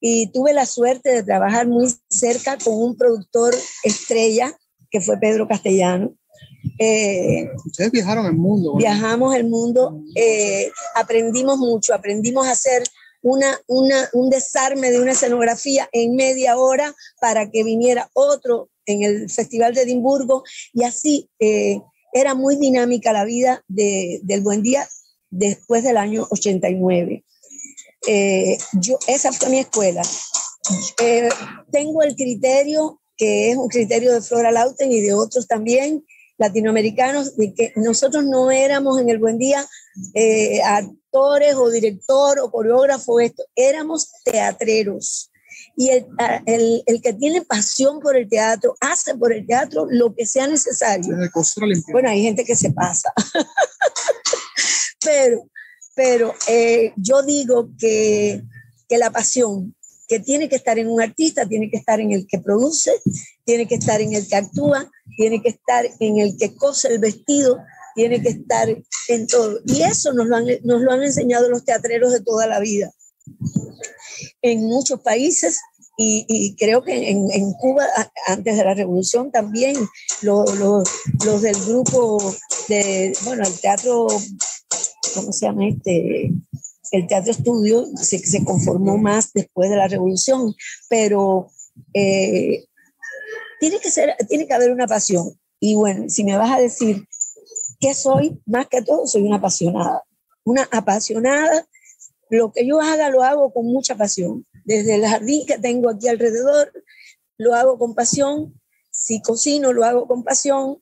[0.00, 4.56] y tuve la suerte de trabajar muy cerca con un productor estrella,
[4.90, 6.14] que fue Pedro Castellano.
[6.78, 8.76] Eh, Ustedes viajaron el mundo.
[8.76, 12.84] Viajamos el mundo, eh, aprendimos mucho, aprendimos a hacer
[13.22, 19.02] una, una, un desarme de una escenografía en media hora para que viniera otro en
[19.02, 21.80] el Festival de Edimburgo y así eh,
[22.12, 24.88] era muy dinámica la vida de, del Buen Día
[25.30, 27.24] después del año 89.
[28.06, 30.02] Eh, yo, esa fue mi escuela.
[31.02, 31.28] Eh,
[31.70, 36.04] tengo el criterio, que es un criterio de Flora Lauten y de otros también
[36.38, 39.66] latinoamericanos, de que nosotros no éramos en el Buen Día
[40.14, 45.30] eh, actores o director o coreógrafo, esto, éramos teatreros.
[45.76, 46.06] Y el,
[46.46, 50.46] el, el, que tiene pasión por el teatro hace por el teatro lo que sea
[50.46, 51.14] necesario.
[51.92, 53.12] Bueno, hay gente que se pasa.
[55.04, 55.48] pero
[55.96, 58.42] pero eh, yo digo que,
[58.86, 59.74] que la pasión
[60.06, 62.92] que tiene que estar en un artista, tiene que estar en el que produce,
[63.44, 66.98] tiene que estar en el que actúa, tiene que estar en el que cose el
[67.00, 67.58] vestido,
[67.96, 68.68] tiene que estar
[69.08, 69.58] en todo.
[69.66, 72.92] Y eso nos lo han, nos lo han enseñado los teatreros de toda la vida.
[74.42, 75.58] En muchos países,
[75.98, 77.84] y, y creo que en, en, Cuba,
[78.28, 79.76] antes de la revolución, también
[80.22, 80.88] los, los,
[81.24, 82.18] los del grupo
[82.68, 84.06] de, bueno, el teatro
[85.16, 86.30] ¿cómo se llama este?
[86.92, 90.54] El teatro estudio se, se conformó más después de la revolución,
[90.88, 91.50] pero
[91.94, 92.66] eh,
[93.58, 95.38] tiene, que ser, tiene que haber una pasión.
[95.58, 97.08] Y bueno, si me vas a decir
[97.80, 100.04] qué soy, más que todo, soy una apasionada.
[100.44, 101.66] Una apasionada,
[102.30, 104.46] lo que yo haga lo hago con mucha pasión.
[104.64, 106.72] Desde el jardín que tengo aquí alrededor,
[107.38, 108.60] lo hago con pasión.
[108.90, 110.78] Si cocino, lo hago con pasión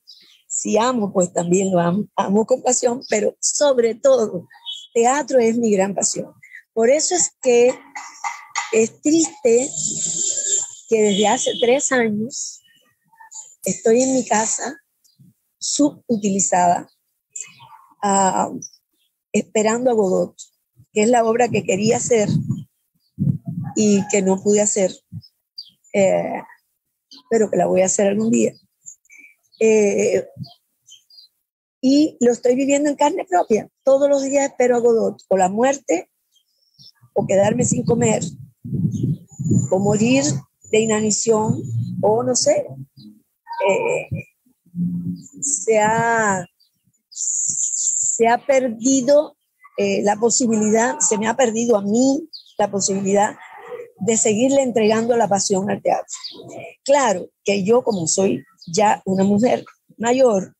[0.54, 4.46] si amo, pues también lo amo, amo con pasión, pero sobre todo,
[4.94, 6.32] teatro es mi gran pasión.
[6.72, 7.76] Por eso es que
[8.72, 9.68] es triste
[10.88, 12.62] que desde hace tres años
[13.64, 14.80] estoy en mi casa
[15.64, 16.90] subutilizada,
[18.02, 18.60] uh,
[19.32, 20.36] esperando a Godot,
[20.92, 22.28] que es la obra que quería hacer
[23.76, 24.92] y que no pude hacer,
[25.94, 26.42] eh,
[27.30, 28.52] pero que la voy a hacer algún día.
[29.58, 30.26] Eh,
[31.80, 33.68] y lo estoy viviendo en carne propia.
[33.84, 36.10] Todos los días espero a Godot, o la muerte,
[37.14, 38.22] o quedarme sin comer,
[39.70, 40.24] o morir
[40.70, 41.62] de inanición,
[42.02, 42.66] o no sé.
[43.68, 44.33] Eh,
[45.40, 46.46] se, ha,
[47.10, 49.36] se ha perdido
[49.76, 53.36] eh, la posibilidad, se me ha perdido a mí la posibilidad
[53.98, 56.14] de seguirle entregando la pasión al teatro.
[56.84, 59.64] Claro que yo como soy ya una mujer
[59.98, 60.54] mayor,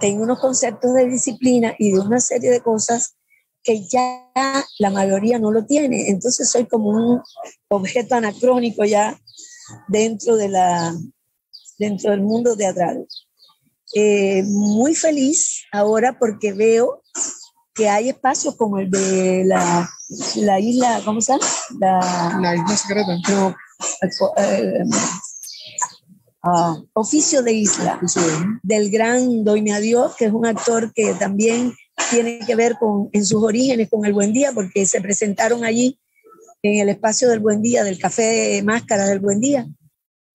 [0.00, 3.16] tengo unos conceptos de disciplina y de una serie de cosas
[3.62, 4.30] que ya
[4.78, 6.08] la mayoría no lo tiene.
[6.08, 7.22] Entonces soy como un
[7.68, 9.18] objeto anacrónico ya
[9.88, 10.94] dentro, de la,
[11.78, 13.06] dentro del mundo teatral.
[13.98, 17.02] Eh, muy feliz ahora porque veo
[17.74, 19.88] que hay espacios como el de la,
[20.34, 21.46] la isla, ¿cómo se llama?
[21.80, 23.16] La, La isla secreta.
[23.30, 23.56] no,
[24.36, 24.82] eh,
[26.42, 28.20] ah, Oficio de Isla, Sí,
[28.62, 31.74] del gran Doña Dios, que es un actor que también
[32.10, 35.98] tiene que ver con, en sus orígenes con el Buen Día, porque se presentaron allí
[36.60, 39.66] en el espacio del Buen Día, del Café Máscara del Buen Día.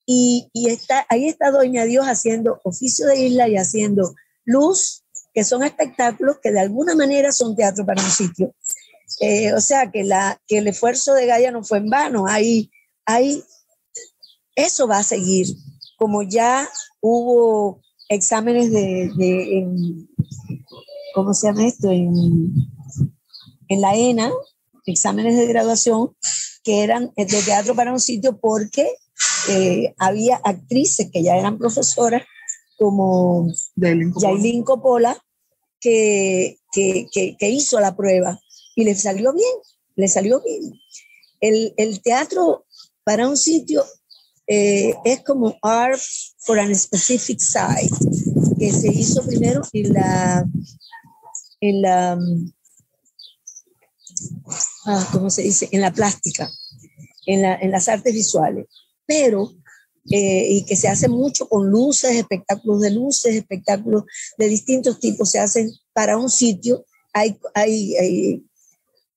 [0.06, 4.14] Y, y está, ahí está Doña Dios haciendo oficio de isla y haciendo
[4.46, 8.54] luz, que son espectáculos que de alguna manera son teatro para un sitio.
[9.20, 12.26] Eh, o sea que, la, que el esfuerzo de Gaia no fue en vano.
[12.28, 12.72] Hay,
[13.06, 13.44] hay,
[14.56, 15.48] eso va a seguir.
[15.98, 16.68] Como ya
[17.02, 19.68] hubo exámenes de, de
[21.14, 21.92] ¿cómo se llama esto?
[21.92, 22.54] En,
[23.68, 24.32] en la ENA,
[24.86, 26.16] exámenes de graduación
[26.64, 28.88] que eran de teatro para un sitio porque
[29.50, 32.24] eh, había actrices que ya eran profesoras
[32.78, 35.18] como Yailin Coppola.
[35.84, 38.40] Que, que, que, que hizo la prueba
[38.76, 39.56] y le salió bien,
[39.96, 40.80] le salió bien.
[41.40, 42.68] El, el teatro
[43.04, 43.84] para un sitio
[44.46, 46.00] eh, es como art
[46.38, 47.96] for an specific site,
[48.60, 50.46] que se hizo primero en la,
[51.62, 52.20] en la,
[54.86, 55.68] ah, ¿cómo se dice?
[55.72, 56.48] En la plástica,
[57.26, 58.68] en, la, en las artes visuales,
[59.06, 59.52] pero,
[60.10, 64.04] eh, y que se hace mucho con luces, espectáculos de luces, espectáculos
[64.38, 68.46] de distintos tipos, se hacen para un sitio, hay, hay, hay,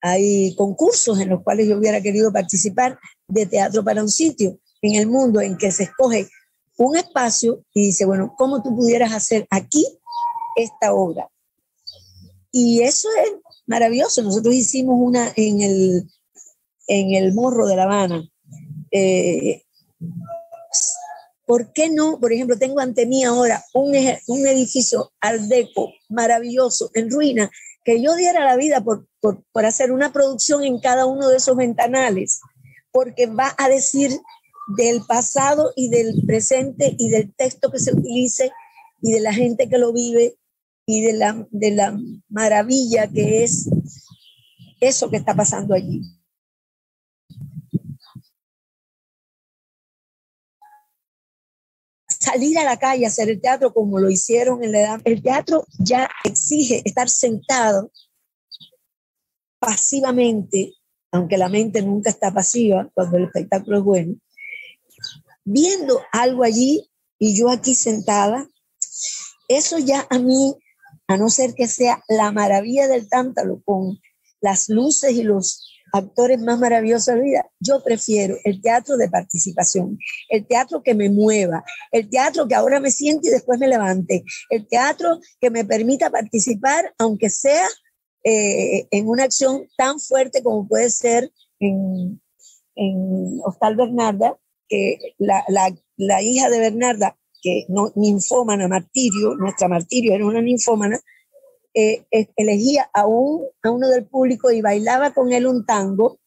[0.00, 4.96] hay concursos en los cuales yo hubiera querido participar de teatro para un sitio en
[4.96, 6.28] el mundo en que se escoge
[6.76, 9.86] un espacio y dice, bueno, ¿cómo tú pudieras hacer aquí
[10.56, 11.28] esta obra?
[12.52, 13.32] Y eso es
[13.66, 14.22] maravilloso.
[14.22, 16.08] Nosotros hicimos una en el,
[16.86, 18.28] en el Morro de La Habana.
[18.90, 19.63] Eh,
[21.46, 22.18] ¿Por qué no?
[22.18, 27.50] Por ejemplo, tengo ante mí ahora un, edificio art deco maravilloso, en ruina,
[27.84, 29.06] que yo diera la vida por,
[29.64, 32.40] hacer una producción en cada uno de esos ventanales,
[32.92, 34.10] porque va a decir
[34.78, 38.50] del pasado y del presente y del texto que se utilice
[39.02, 40.38] y de la gente que lo vive
[40.86, 43.68] y de la maravilla que es
[44.80, 46.02] eso que está pasando allí.
[52.24, 55.00] Salir a la calle a hacer el teatro como lo hicieron en la edad.
[55.04, 57.90] El teatro ya exige estar sentado
[59.58, 60.72] pasivamente,
[61.12, 64.14] aunque la mente nunca está pasiva cuando el espectáculo es bueno,
[65.44, 68.48] viendo algo allí y yo aquí sentada,
[69.48, 70.54] eso ya a mí,
[71.06, 74.00] a no ser que sea la maravilla del tántalo con
[74.40, 79.08] las luces y los actores más maravillosos de la vida, yo prefiero el teatro de
[79.08, 79.96] participación,
[80.28, 84.24] el teatro que me mueva, el teatro que ahora me siente y después me levante,
[84.50, 87.66] el teatro que me permita participar, aunque sea
[88.24, 91.30] eh, en una acción tan fuerte como puede ser
[91.60, 92.20] en,
[92.74, 94.36] en Hostal Bernarda,
[94.68, 100.42] que la, la, la hija de Bernarda, que no, ninfómana, martirio, nuestra martirio era una
[100.42, 100.98] ninfómana,
[101.74, 106.20] eh, eh, elegía a, un, a uno del público y bailaba con él un tango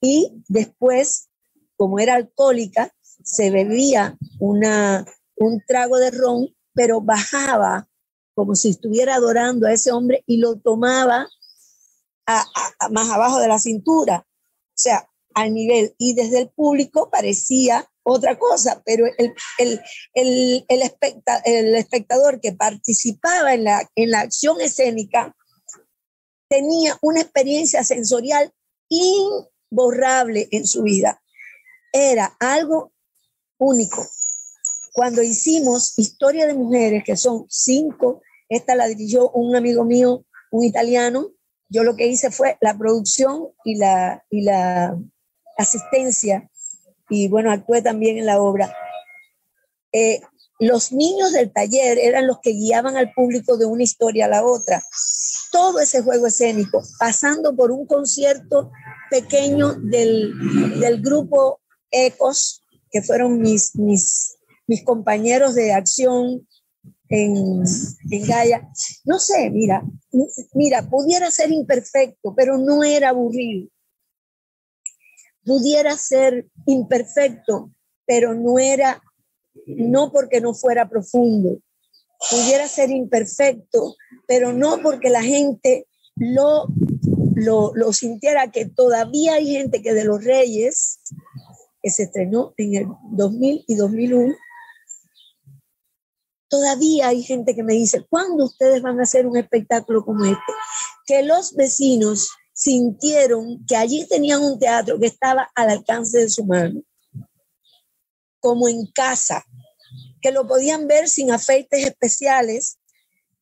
[0.00, 1.28] y después,
[1.76, 2.92] como era alcohólica,
[3.22, 7.88] se bebía una, un trago de ron, pero bajaba
[8.34, 11.28] como si estuviera adorando a ese hombre y lo tomaba
[12.26, 12.44] a
[12.90, 15.94] más abajo de la cintura, o sea, al nivel.
[15.98, 19.80] Y desde el público parecía otra cosa, pero el, el,
[20.14, 25.34] el, el, especta, el espectador que participaba en la, en la acción escénica
[26.48, 28.52] tenía una experiencia sensorial
[28.88, 31.20] imborrable en su vida.
[31.92, 32.92] Era algo
[33.58, 34.06] único.
[34.92, 40.64] Cuando hicimos Historia de Mujeres, que son cinco, esta la dirigió un amigo mío, un
[40.64, 41.32] italiano,
[41.68, 44.96] yo lo que hice fue la producción y la, y la
[45.56, 46.48] asistencia
[47.08, 48.74] y bueno, actué también en la obra.
[49.92, 50.20] Eh,
[50.58, 54.44] los niños del taller eran los que guiaban al público de una historia a la
[54.44, 54.82] otra.
[55.50, 58.70] Todo ese juego escénico, pasando por un concierto
[59.10, 60.32] pequeño del,
[60.80, 64.36] del grupo Ecos, que fueron mis, mis,
[64.66, 66.46] mis compañeros de acción
[67.08, 67.62] en,
[68.10, 68.68] en Gaia.
[69.04, 69.82] No sé, mira,
[70.54, 73.68] mira, pudiera ser imperfecto, pero no era aburrido
[75.44, 77.70] pudiera ser imperfecto,
[78.06, 79.02] pero no era,
[79.66, 81.58] no porque no fuera profundo,
[82.30, 85.86] pudiera ser imperfecto, pero no porque la gente
[86.16, 86.66] lo,
[87.34, 91.00] lo, lo sintiera, que todavía hay gente que de los Reyes,
[91.82, 94.34] que se estrenó en el 2000 y 2001,
[96.48, 100.52] todavía hay gente que me dice, ¿cuándo ustedes van a hacer un espectáculo como este?
[101.06, 106.44] que los vecinos sintieron que allí tenían un teatro que estaba al alcance de su
[106.44, 106.82] mano,
[108.40, 109.44] como en casa,
[110.22, 112.78] que lo podían ver sin afeites especiales,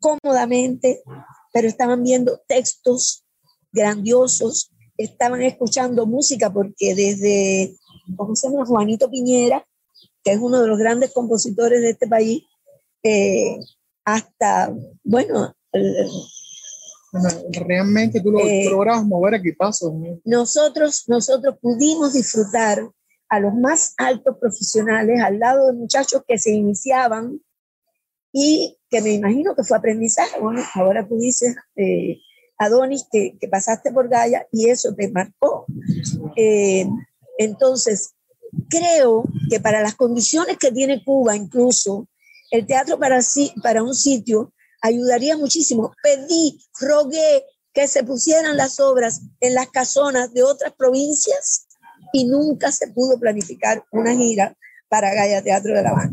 [0.00, 1.02] cómodamente,
[1.52, 3.24] pero estaban viendo textos
[3.70, 7.76] grandiosos, estaban escuchando música, porque desde,
[8.16, 8.66] ¿cómo se llama?
[8.66, 9.66] Juanito Piñera,
[10.24, 12.44] que es uno de los grandes compositores de este país,
[13.02, 13.58] eh,
[14.04, 15.54] hasta, bueno,
[17.50, 19.92] realmente tú, lo, eh, lograbas mover equipazos.
[20.24, 22.88] Nosotros, nosotros pudimos disfrutar
[23.28, 27.40] a los más altos profesionales al lado de muchachos que se iniciaban
[28.32, 30.40] y que me imagino que fue aprendizaje.
[30.40, 32.18] Bueno, ahora tú dices, eh,
[32.58, 35.66] Adonis, que, que, pasaste por Gaia y eso te marcó.
[36.36, 36.86] Eh,
[37.38, 38.14] entonces,
[38.68, 42.08] creo que para las condiciones que tiene Cuba, incluso
[42.50, 43.18] el teatro para,
[43.62, 44.52] para un sitio
[44.83, 45.95] ayudaría muchísimo.
[46.03, 51.66] Pedí, rogué que se pusieran las obras en las casonas de otras provincias
[52.12, 54.57] y nunca se pudo planificar una gira
[54.89, 56.12] para Gaia Teatro de La Habana.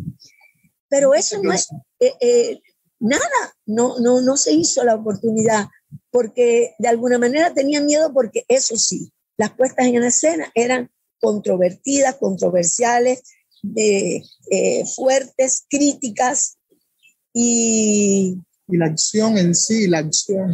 [0.88, 1.68] Pero eso no es
[2.00, 2.62] eh, eh,
[3.00, 5.68] nada, no, no, no se hizo la oportunidad
[6.12, 10.90] porque de alguna manera tenían miedo porque eso sí, las puestas en escena eran
[11.20, 13.24] controvertidas, controversiales,
[13.62, 16.58] de, eh, fuertes, críticas
[17.34, 18.38] y,
[18.72, 20.54] y la acción en sí, la acción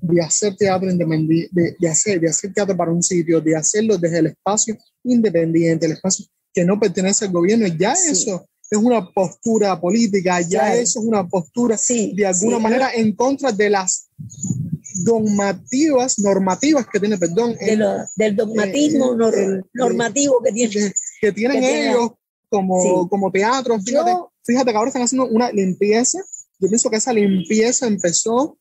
[0.00, 4.18] de hacer teatro independiente, de, hacer, de hacer teatro para un sitio, de hacerlo desde
[4.18, 9.80] el espacio independiente, el espacio que no pertenece al gobierno, ya eso es una postura
[9.80, 14.08] política, ya eso es una postura de alguna manera en contra de las
[15.04, 17.56] dogmativas, normativas que tiene, perdón.
[18.16, 22.12] del dogmatismo eh, normativo que, tiene, que, tienen ellos
[22.48, 23.78] como, como teatro.
[23.80, 24.12] Fíjate,
[24.44, 26.20] fíjate que ahora están haciendo una limpieza
[26.58, 28.58] yo pienso que esa limpieza empezó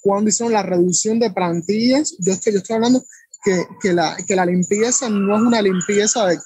[0.00, 2.14] cuando hicieron la reducción de plantillas.
[2.18, 3.04] Yo estoy, yo estoy hablando
[3.44, 6.38] que, que, la, que la limpieza no es una limpieza de,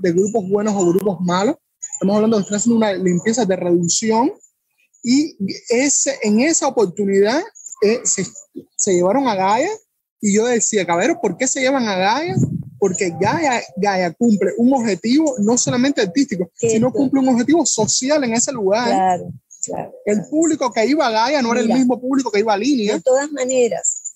[0.00, 1.56] de, grupos buenos o grupos malos.
[1.92, 4.32] Estamos hablando de que haciendo una limpieza de reducción
[5.02, 5.36] y
[5.68, 7.40] ese, en esa oportunidad
[7.82, 8.26] eh, se,
[8.76, 9.70] se, llevaron a Gaia
[10.20, 12.34] y yo decía, cabrero, ¿por qué se llevan a Gaia?
[12.80, 18.34] Porque Gaia, Gaia cumple un objetivo no solamente artístico, sino cumple un objetivo social en
[18.34, 18.86] ese lugar.
[18.86, 19.32] Claro
[20.04, 22.94] el público que iba a Gaia no era el mismo público que iba a Línea.
[22.94, 24.14] De todas maneras,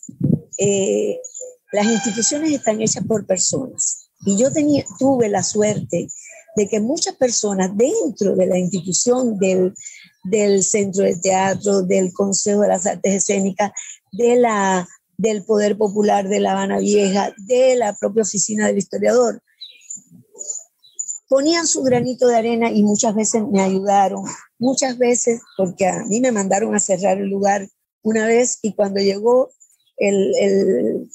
[0.59, 1.19] eh,
[1.73, 4.11] las instituciones están hechas por personas.
[4.25, 6.09] Y yo tenía, tuve la suerte
[6.55, 9.75] de que muchas personas dentro de la institución del,
[10.25, 13.73] del Centro de Teatro, del Consejo de las Artes Escénicas,
[14.13, 14.87] de la,
[15.17, 19.43] del Poder Popular de La Habana Vieja, de la propia Oficina del Historiador,
[21.33, 24.23] ponían su granito de arena y muchas veces me ayudaron,
[24.59, 27.67] muchas veces porque a mí me mandaron a cerrar el lugar
[28.03, 29.51] una vez y cuando llegó
[29.97, 31.09] el,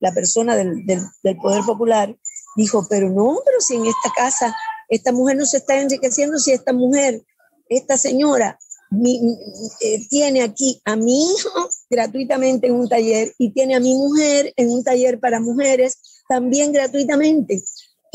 [0.00, 2.18] la persona del, del, Poder Popular,
[2.56, 4.56] dijo, pero no, pero si en esta casa
[4.88, 7.22] esta mujer no se está enriqueciendo, si esta mujer,
[7.68, 8.58] esta señora
[8.90, 14.52] eh, tiene aquí a mi hijo gratuitamente en un taller y tiene a mi mujer
[14.56, 17.62] en un taller para mujeres también gratuitamente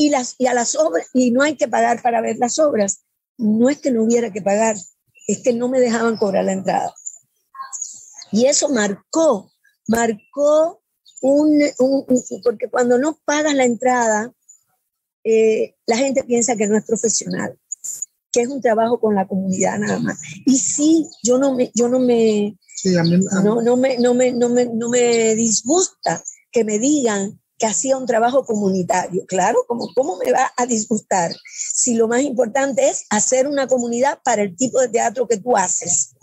[0.00, 3.02] y, las, y a las obras, y no hay que pagar para ver las obras.
[3.36, 4.74] No es que no hubiera que pagar,
[5.26, 6.94] es que no me dejaban cobrar la entrada.
[8.32, 9.52] Y eso marcó,
[9.88, 10.82] marcó
[11.20, 11.60] un,
[12.42, 14.32] porque cuando no pagas la entrada,
[15.22, 17.58] eh, la gente piensa que no es profesional,
[18.32, 20.18] que es un trabajo con la comunidad nada más.
[20.46, 22.56] Y sí, yo no me, yo no me,
[23.44, 27.98] No, no, me, no, me, no, me, no me disgusta que me digan que hacía
[27.98, 29.26] un trabajo comunitario.
[29.26, 31.30] Claro, como, ¿cómo me va a disgustar
[31.74, 35.54] si lo más importante es hacer una comunidad para el tipo de teatro que tú
[35.56, 36.14] haces?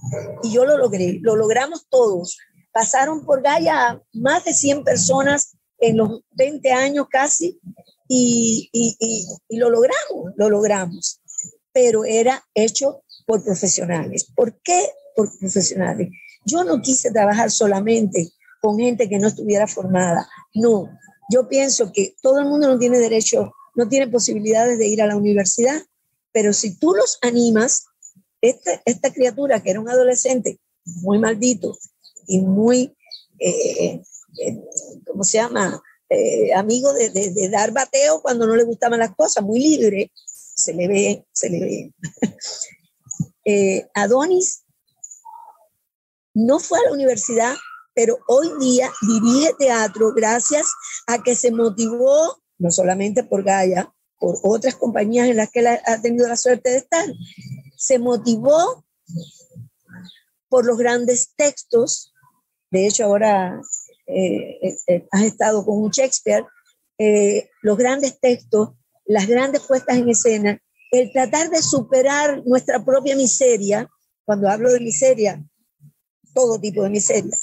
[0.41, 2.37] Y yo lo logré, lo logramos todos.
[2.73, 7.59] Pasaron por Gaia más de 100 personas en los 20 años casi
[8.07, 8.97] y, y,
[9.47, 11.21] y, lo logramos, lo logramos.
[11.71, 14.27] Pero era hecho por profesionales.
[14.35, 16.09] ¿Por qué por profesionales?
[16.45, 20.27] Yo no quise trabajar solamente con gente que no estuviera formada.
[20.55, 20.89] No,
[21.29, 25.07] yo pienso que todo el mundo no tiene derecho, no tiene posibilidades de ir a
[25.07, 25.81] la universidad,
[26.31, 27.85] pero si tú los animas,
[28.41, 31.77] esta, esta criatura que era un adolescente muy maldito
[32.27, 32.95] y muy,
[33.39, 34.01] eh,
[34.39, 34.61] eh,
[35.05, 35.81] ¿cómo se llama?
[36.09, 40.73] Eh, amigo de, de, dar bateo cuando no le gustaban las cosas, muy libre, se
[40.73, 41.93] le ve, se le ve.
[43.93, 44.63] Adonis
[46.33, 47.55] no fue a la universidad
[47.97, 50.71] pero hoy día dirige teatro gracias
[51.07, 55.67] a que se motivó, no solamente por Gaia, por otras compañías en las que él
[55.67, 57.05] ha tenido la suerte de estar,
[57.75, 58.85] se motivó
[60.47, 62.13] por los grandes textos.
[62.69, 63.59] De hecho ahora
[64.05, 66.45] eh, eh, eh, has estado con Shakespeare,
[67.63, 68.75] los grandes textos,
[69.05, 73.89] las grandes puestas en escena, el tratar de superar nuestra propia miseria,
[74.23, 75.43] cuando hablo de miseria,
[76.35, 77.35] todo tipo de miseria,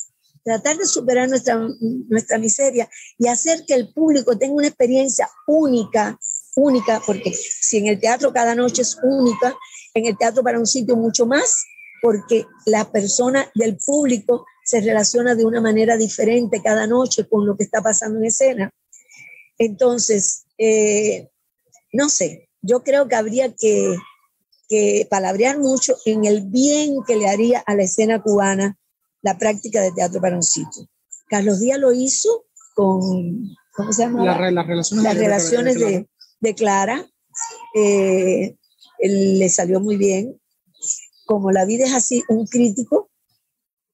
[0.44, 2.88] tratar de superar nuestra, nuestra miseria
[3.18, 6.18] y hacer que el público tenga una experiencia única,
[6.54, 9.56] única, porque si en el teatro cada noche es única,
[9.94, 11.64] en el teatro para un sitio mucho más,
[12.02, 17.56] porque la persona del público se relaciona de una manera diferente cada noche con lo
[17.56, 18.70] que está pasando en escena.
[19.56, 21.30] Entonces, eh,
[21.92, 23.96] no sé, yo creo que habría que,
[24.68, 28.78] que palabrear mucho en el bien que le haría a la escena cubana
[29.24, 30.86] la práctica de teatro para un sitio.
[31.28, 32.44] Carlos Díaz lo hizo
[32.74, 34.22] con, ¿cómo se llama?
[34.22, 35.76] las relaciones, las relaciones
[36.40, 37.10] de, Clara.
[37.74, 38.56] Eh,
[39.00, 40.38] le salió muy bien.
[41.24, 43.10] Como la vida es así, un crítico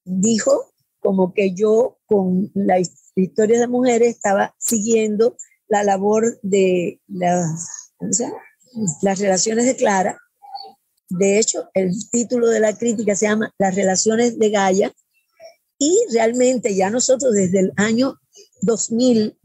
[0.05, 2.81] dijo como que yo con la
[3.15, 5.37] historia de mujeres estaba siguiendo
[5.69, 7.93] la labor de las,
[9.01, 10.19] las relaciones de Clara.
[11.09, 14.93] De hecho, el título de la crítica se llama Las relaciones de Gaia,
[15.81, 18.21] y realmente ya nosotros desde el año
[18.61, 19.37] 2000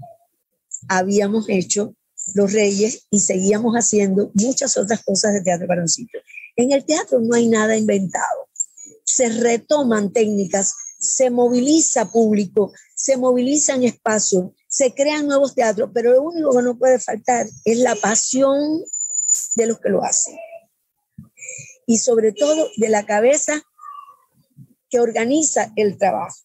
[0.89, 1.95] habíamos hecho
[2.33, 5.85] Los Reyes y seguíamos haciendo muchas otras cosas de teatro para.
[6.57, 8.49] En el teatro no hay nada inventado.
[9.05, 16.21] Se retoman técnicas, se moviliza público, se movilizan espacios, se crean nuevos teatros, pero lo
[16.21, 18.83] único que no puede faltar es la pasión
[19.55, 20.35] de los que lo hacen.
[21.87, 23.63] Y sobre todo de la cabeza
[24.95, 26.37] que organiza el trabajo.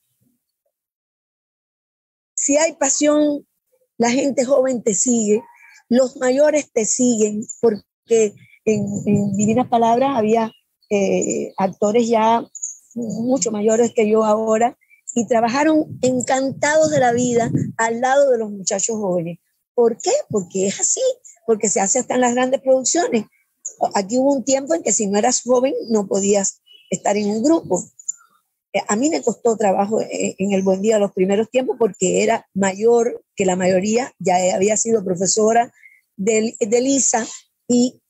[2.35, 3.47] Si hay pasión,
[3.97, 5.41] la gente joven te sigue,
[5.89, 8.35] los mayores te siguen, porque
[8.65, 10.51] en, Divinas Palabras había
[10.91, 12.45] eh, actores ya
[12.95, 14.77] mucho mayores que yo ahora
[15.15, 19.39] y trabajaron encantados de la vida al lado de los muchachos jóvenes.
[19.75, 20.11] ¿Por qué?
[20.29, 21.03] Porque es así,
[21.47, 23.27] porque se hace hasta en las grandes producciones.
[23.95, 27.45] Aquí hubo un tiempo en que si no eras joven no podías estar en un
[27.45, 27.81] grupo.
[28.73, 32.23] Eh, a mí me costó trabajo eh, en el Buen Día los primeros tiempos porque
[32.23, 35.73] era mayor que la mayoría, ya había sido profesora
[36.17, 37.27] de, de Lisa
[37.69, 38.01] y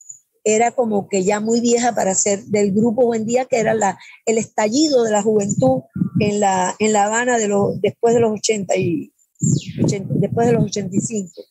[0.45, 3.99] era como que ya muy vieja para ser del grupo Buen Día, que era la,
[4.25, 5.83] el estallido de la juventud
[6.19, 10.65] en La, en la Habana de los, después de los 80 y, después de los
[10.65, 11.43] 85.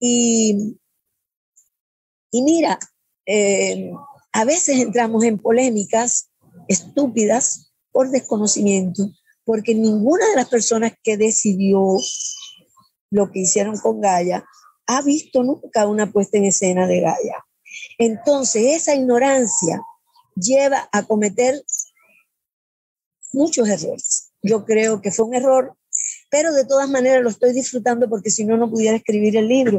[0.00, 0.76] Y,
[2.30, 2.78] y mira,
[3.26, 3.92] eh,
[4.32, 6.30] a veces entramos en polémicas
[6.68, 9.10] estúpidas por desconocimiento,
[9.44, 11.96] porque ninguna de las personas que decidió
[13.10, 14.44] lo que hicieron con Gaia
[14.86, 17.44] ha visto nunca una puesta en escena de Gaia.
[17.98, 19.80] Entonces, esa ignorancia
[20.34, 21.62] lleva a cometer
[23.32, 24.32] muchos errores.
[24.42, 25.76] Yo creo que fue un error,
[26.30, 29.78] pero de todas maneras lo estoy disfrutando porque si no, no pudiera escribir el libro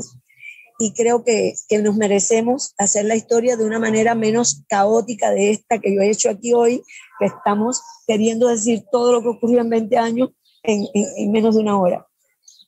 [0.86, 5.51] y creo que, que, nos merecemos hacer la historia de una manera menos caótica de
[5.51, 6.84] esta que yo he hecho aquí hoy,
[7.19, 10.31] que estamos queriendo decir todo lo que ocurrió en 20 años
[10.61, 12.05] en, en, menos de una hora.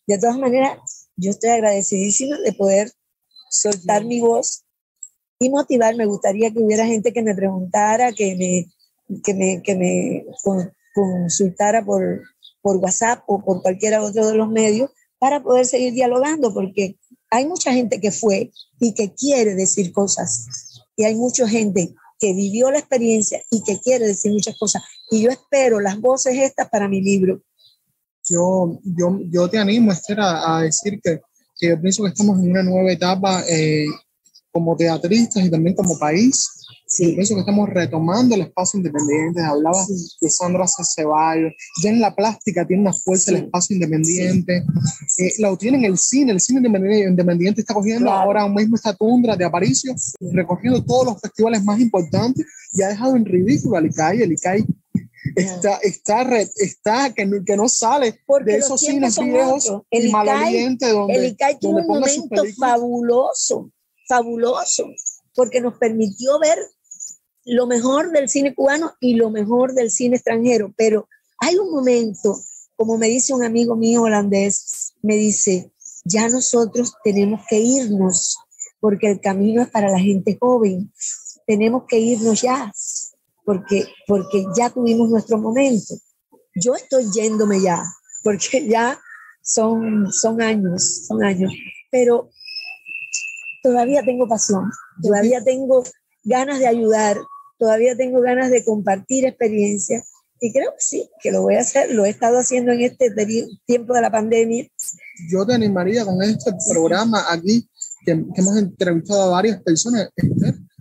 [0.08, 2.90] De todas maneras, yo estoy agradecidísima de poder
[3.50, 4.64] soltar mi voz
[5.38, 5.98] y motivar.
[5.98, 10.26] Me gustaría que hubiera gente que me preguntara, que me, que me, que me
[10.94, 12.22] consultara por,
[12.62, 14.90] por WhatsApp o por cualquiera otro de los medios
[15.20, 16.96] para poder seguir dialogando, porque
[17.30, 20.48] hay mucha gente que fue y que quiere decir cosas.
[20.96, 24.84] Y hay mucha gente que vivió la experiencia y que quiere decir muchas cosas.
[25.12, 27.42] Y yo espero las voces estas para mi libro.
[28.28, 31.20] Yo, yo, yo te animo, Esther, a, decir que,
[31.60, 33.86] que, yo pienso que estamos en una nueva etapa eh,
[34.52, 37.14] como teatristas y también como país Sí.
[37.14, 39.42] Pienso que estamos retomando el espacio independiente.
[39.42, 39.86] Hablaba
[40.22, 41.54] de Sandra Ceballos.
[41.82, 44.64] Ya en la plástica tiene una fuerza el espacio independiente.
[45.18, 46.32] Eh, lo tiene en el cine.
[46.32, 49.96] El cine independiente está cogiendo ahora mismo esta tundra de Aparicio,
[50.32, 54.22] recorriendo todos los festivales más importantes y ha dejado en ridículo al ICAI.
[54.22, 54.66] El ICAI
[55.36, 61.26] está, está, está que, que no sale de esos cines viejos el ICAI, donde, el
[61.26, 63.72] ICAI tuvo un momento fabuloso,
[64.08, 64.86] fabuloso,
[65.34, 66.58] porque nos permitió ver
[67.46, 71.08] lo mejor del cine cubano y lo mejor del cine extranjero, pero
[71.40, 72.40] hay un momento,
[72.76, 75.72] como me dice un amigo mío holandés, me dice,
[76.04, 78.38] ya nosotros tenemos que irnos,
[78.80, 80.92] porque el camino es para la gente joven,
[81.46, 82.72] tenemos que irnos ya,
[83.44, 85.96] porque, porque ya tuvimos nuestro momento.
[86.56, 87.84] Yo estoy yéndome ya,
[88.24, 89.00] porque ya
[89.42, 91.52] son, son años, son años,
[91.92, 92.30] pero
[93.62, 94.72] todavía tengo pasión,
[95.02, 95.84] todavía tengo
[96.24, 97.18] ganas de ayudar,
[97.58, 100.04] todavía tengo ganas de compartir experiencias
[100.42, 103.12] Y creo que sí, que lo voy a hacer, lo he estado haciendo en este
[103.66, 104.68] tiempo de la pandemia.
[105.32, 107.68] Yo te animaría con este programa aquí,
[108.06, 110.10] que, hemos entrevistado a varias personas,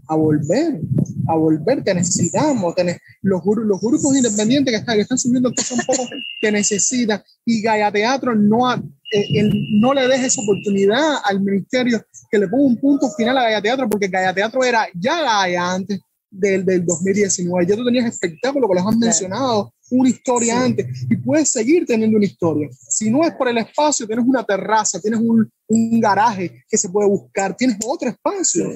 [0.09, 0.81] a volver,
[1.29, 2.75] a volver, te necesitamos,
[3.23, 6.09] los, los grupos independientes que están, que están subiendo cosas un poco
[6.41, 9.51] que necesitan, y Gaia Teatro no, eh,
[9.81, 13.63] no le deje esa oportunidad al ministerio que le ponga un punto final a Gaia
[13.63, 16.01] Teatro, porque Gaia Teatro era ya Gaia antes
[16.35, 21.17] del, del 2019, ya tú tenías espectáculos que los han mencionado, una historia antes, y
[21.17, 22.69] puedes seguir teniendo una historia.
[22.89, 26.89] Si no es por el espacio, tienes una terraza, tienes un, un garaje que se
[26.89, 28.71] puede buscar, tienes otro espacio.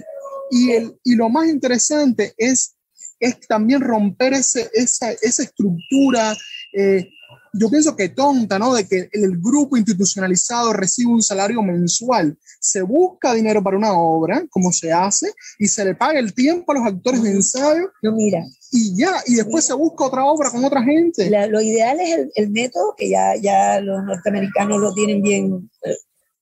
[0.51, 2.77] Y, el, y lo más interesante es,
[3.19, 6.37] es también romper ese, esa, esa estructura,
[6.73, 7.11] eh,
[7.53, 8.75] yo pienso que tonta, ¿no?
[8.75, 12.37] De que el grupo institucionalizado recibe un salario mensual.
[12.61, 16.73] Se busca dinero para una obra, como se hace, y se le paga el tiempo
[16.73, 17.91] a los actores de ensayo.
[18.03, 18.45] No, mira.
[18.71, 21.31] Y ya, y después se busca otra obra con otra gente.
[21.49, 25.71] lo ideal es el, el, método que ya, ya los norteamericanos lo tienen bien.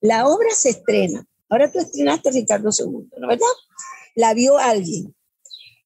[0.00, 1.24] La obra se estrena.
[1.48, 3.46] Ahora tú estrenaste Ricardo II, ¿no verdad?
[4.16, 5.14] la vio alguien.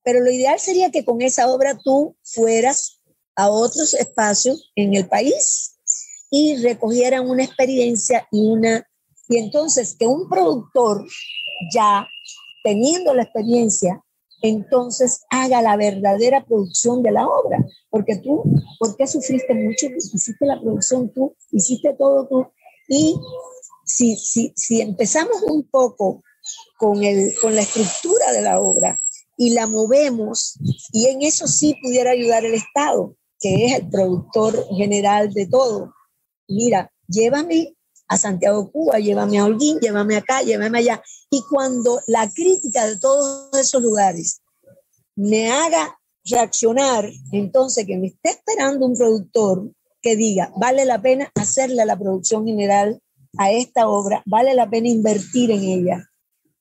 [0.02, 2.99] Pero lo ideal sería que con esa obra tú fueras
[3.43, 5.76] a otros espacios en el país
[6.30, 8.86] y recogieran una experiencia y una
[9.28, 11.07] y entonces que un productor
[11.72, 12.07] ya
[12.64, 14.03] teniendo la experiencia
[14.43, 18.43] entonces haga la verdadera producción de la obra, porque tú,
[18.78, 19.86] ¿por qué sufriste mucho?
[19.97, 22.47] Hiciste la producción tú, hiciste todo tú,
[22.88, 23.16] y
[23.84, 26.22] si, si, si empezamos un poco
[26.78, 28.99] con, el, con la estructura de la obra
[29.36, 30.59] y la movemos,
[30.93, 35.95] y en eso sí pudiera ayudar el Estado, que es el productor general de todo.
[36.47, 37.74] Mira, llévame
[38.07, 41.03] a Santiago Cuba, llévame a Holguín, llévame acá, llévame allá.
[41.30, 44.43] Y cuando la crítica de todos esos lugares
[45.16, 49.70] me haga reaccionar, entonces que me esté esperando un productor
[50.03, 53.01] que diga, vale la pena hacerle la producción general
[53.38, 56.11] a esta obra, vale la pena invertir en ella.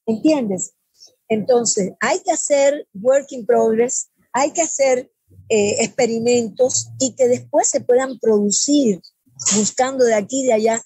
[0.05, 0.73] ¿Entiendes?
[1.27, 5.11] Entonces, hay que hacer work in progress, hay que hacer
[5.49, 9.01] eh, experimentos y que después se puedan producir
[9.55, 10.83] buscando de aquí y de allá.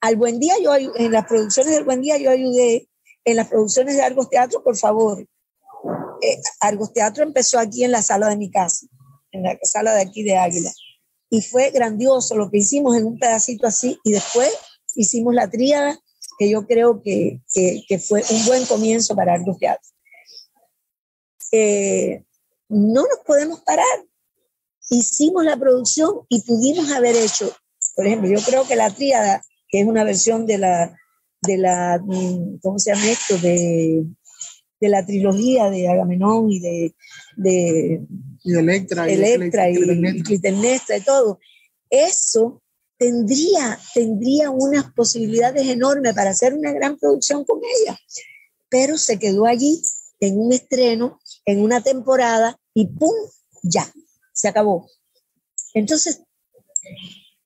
[0.00, 2.88] Al Buen Día, yo en las producciones del Buen Día yo ayudé,
[3.24, 5.20] en las producciones de Argos Teatro, por favor.
[6.22, 8.86] Eh, Argos Teatro empezó aquí en la sala de mi casa,
[9.32, 10.72] en la sala de aquí de Águila.
[11.30, 14.50] Y fue grandioso lo que hicimos en un pedacito así y después
[14.94, 15.98] hicimos la tríada
[16.38, 19.90] que yo creo que, que, fue un buen comienzo para Argos Teatro.
[21.52, 22.24] Eh,
[22.72, 24.06] no nos podemos parar.
[24.90, 27.54] Hicimos la producción y pudimos haber hecho,
[27.94, 30.98] por ejemplo, yo creo que la tríada, que es una versión de la,
[31.42, 33.38] de la mm, ¿cómo se llama esto?
[33.38, 34.04] De,
[34.80, 36.94] de la trilogía de Agamenón y de,
[37.36, 38.00] de,
[38.42, 41.38] y Electra, Electra y, y Clitemnestra y todo.
[41.88, 42.62] Eso
[42.98, 47.98] tendría, tendría unas posibilidades enormes para hacer una gran producción con ella,
[48.68, 49.82] pero se quedó allí
[50.20, 53.14] en un estreno, en una temporada y ¡pum!
[53.62, 53.92] Ya,
[54.32, 54.88] se acabó.
[55.74, 56.22] Entonces,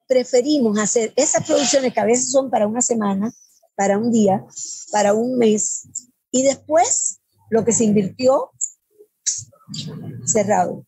[0.06, 3.32] preferimos hacer esas producciones que a veces son para una semana,
[3.74, 4.44] para un día,
[4.90, 5.88] para un mes,
[6.30, 7.20] y después
[7.50, 8.50] lo que se invirtió
[10.24, 10.86] cerrado.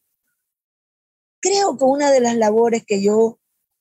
[1.40, 3.38] Creo que una de las labores que yo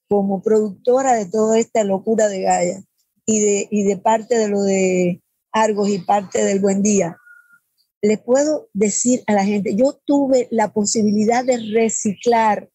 [0.09, 2.83] como productora de toda esta locura de Gaia
[3.25, 7.17] y de, y de parte de lo de Argos y parte del Buen Día,
[8.01, 12.69] le puedo decir a la gente, yo tuve la posibilidad de reciclar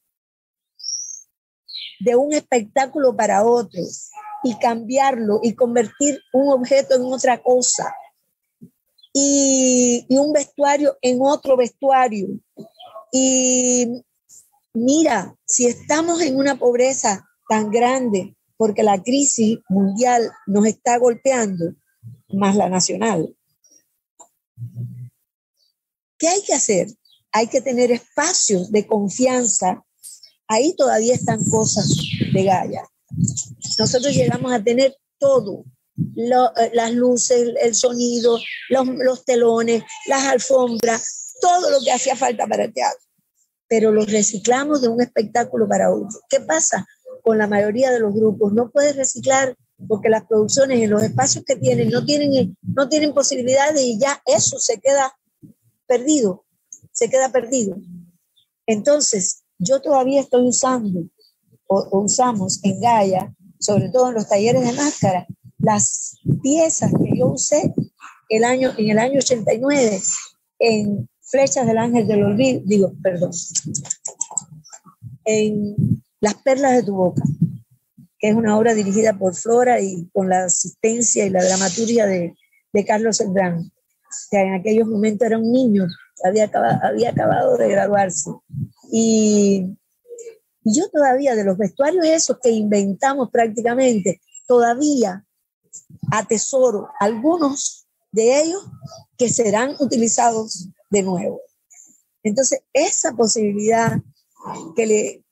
[2.00, 3.80] de un espectáculo para otro
[4.42, 7.94] y cambiarlo y convertir un objeto en otra cosa
[9.12, 12.28] y, y un vestuario en otro vestuario.
[13.12, 14.02] Y
[14.74, 21.74] mira, si estamos en una pobreza tan grande porque la crisis mundial nos está golpeando,
[22.28, 23.36] más la nacional,
[26.22, 26.86] ¿qué hay que hacer?
[27.32, 29.84] Hay que tener espacios de confianza.
[30.46, 31.92] Ahí todavía están cosas
[32.32, 32.88] de Gaia.
[33.76, 35.64] Nosotros llegamos a tener todo,
[35.98, 42.64] eh, las luces, el sonido, los, telones, las alfombras, todo lo que hacía falta para
[42.64, 43.00] el teatro
[43.68, 46.20] pero los reciclamos de un espectáculo para otro.
[46.28, 46.86] ¿Qué pasa
[47.22, 48.52] con la mayoría de los grupos?
[48.52, 49.56] No puedes reciclar
[49.88, 54.20] porque las producciones en los espacios que tienen no tienen, no tienen posibilidades y ya
[54.26, 55.16] eso se queda
[55.86, 56.44] perdido,
[56.92, 57.76] se queda perdido.
[58.66, 61.04] Entonces, yo todavía estoy usando
[61.66, 65.26] o, usamos en Gaia, sobre todo en los talleres de máscara,
[65.58, 67.72] las piezas que yo usé
[68.28, 70.00] el año, en el año 89
[70.58, 73.30] en Flechas del Ángel del Olvido, digo, perdón,
[75.24, 77.22] en Las Perlas de tu Boca,
[78.18, 82.34] que es una obra dirigida por Flora y con la asistencia y la dramaturgia de,
[82.72, 83.72] de Carlos Elbrán,
[84.30, 85.86] que en aquellos momentos era un niño,
[86.24, 88.30] había acabado, había acabado de graduarse.
[88.90, 89.76] Y,
[90.64, 95.24] y yo todavía, de los vestuarios esos que inventamos prácticamente, todavía
[96.10, 98.62] atesoro algunos de ellos
[99.16, 101.40] que serán utilizados de nuevo.
[102.22, 103.96] Entonces, esa posibilidad
[104.76, 105.24] que le,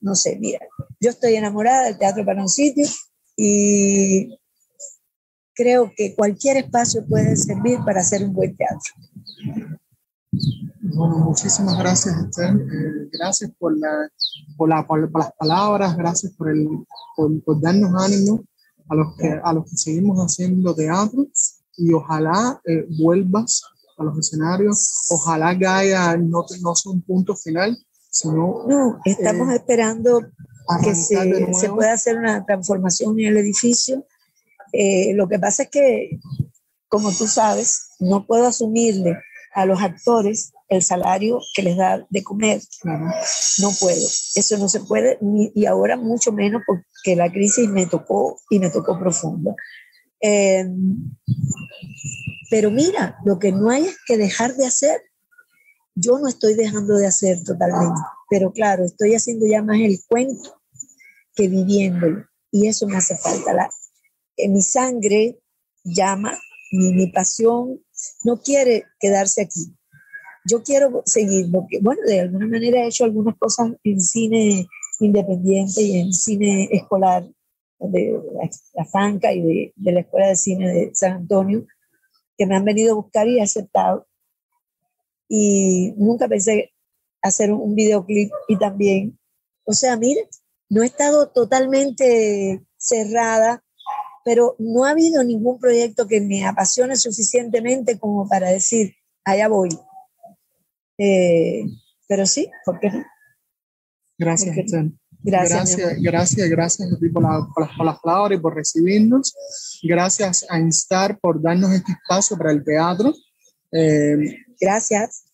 [0.00, 0.60] no sé, mira,
[1.00, 2.86] yo estoy enamorada del teatro para un sitio
[3.36, 4.38] y
[5.54, 8.92] creo que cualquier espacio puede servir para hacer un buen teatro.
[10.80, 12.54] Bueno, muchísimas gracias, Esther.
[12.54, 14.10] Eh, gracias por, la,
[14.56, 16.68] por, la, por, las palabras, gracias por, el,
[17.16, 18.44] por, darnos ánimo
[18.88, 21.26] a los, que, a los que seguimos haciendo teatro
[21.76, 23.62] y ojalá eh, vuelvas
[23.96, 25.06] a los escenarios.
[25.10, 27.76] Ojalá Gaia no, no sea un punto final,
[28.10, 28.64] sino...
[28.68, 30.20] No, estamos eh, esperando
[30.82, 34.04] que se, se, pueda hacer una transformación en el edificio.
[35.14, 36.18] Lo que pasa es que,
[36.88, 39.16] como tú sabes, no puedo asumirle
[39.54, 42.60] a los actores el salario que les da de comer.
[42.84, 44.06] No puedo.
[44.34, 45.18] Eso no se puede,
[45.54, 49.54] y ahora mucho menos porque la crisis me tocó y me tocó profunda.
[50.20, 51.16] Em,
[52.50, 55.00] pero mira, lo que no hay es que dejar de hacer.
[55.94, 60.60] Yo no estoy dejando de hacer totalmente, pero claro, estoy haciendo ya más el cuento
[61.34, 62.24] que viviéndolo.
[62.50, 63.70] Y eso me hace falta.
[64.36, 65.38] Mi sangre
[65.84, 66.38] llama,
[66.72, 67.80] mi, mi pasión
[68.24, 69.74] no quiere quedarse aquí.
[70.46, 74.66] Yo quiero seguir, porque, bueno, de alguna manera he hecho algunas cosas en cine
[75.00, 77.24] independiente y en cine escolar
[77.78, 78.20] de
[78.74, 81.66] la, Fanca y de, la Escuela de Cine de San Antonio,
[82.36, 84.06] que me han venido a buscar y aceptado.
[85.28, 86.72] Y nunca pensé
[87.22, 89.18] hacer un videoclip y también,
[89.64, 90.28] o sea, mire,
[90.68, 93.63] no he estado totalmente cerrada
[94.24, 98.94] pero no ha habido ningún proyecto que me apasione suficientemente como para decir,
[99.24, 99.68] allá voy.
[100.98, 101.64] Eh,
[102.08, 103.04] pero sí, ¿por qué no?
[104.18, 104.56] Gracias,
[105.26, 109.34] Gracias, gracias, gracias, gracias a ti por, las palabras y por recibirnos.
[109.82, 113.14] Gracias a Instar por darnos este espacio para el teatro.
[113.72, 114.16] Eh,
[114.60, 115.24] gracias.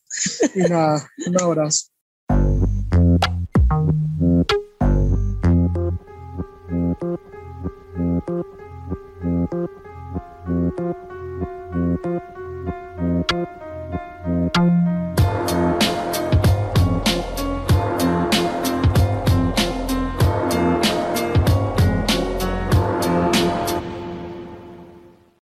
[0.55, 1.87] Y nada, un abrazo.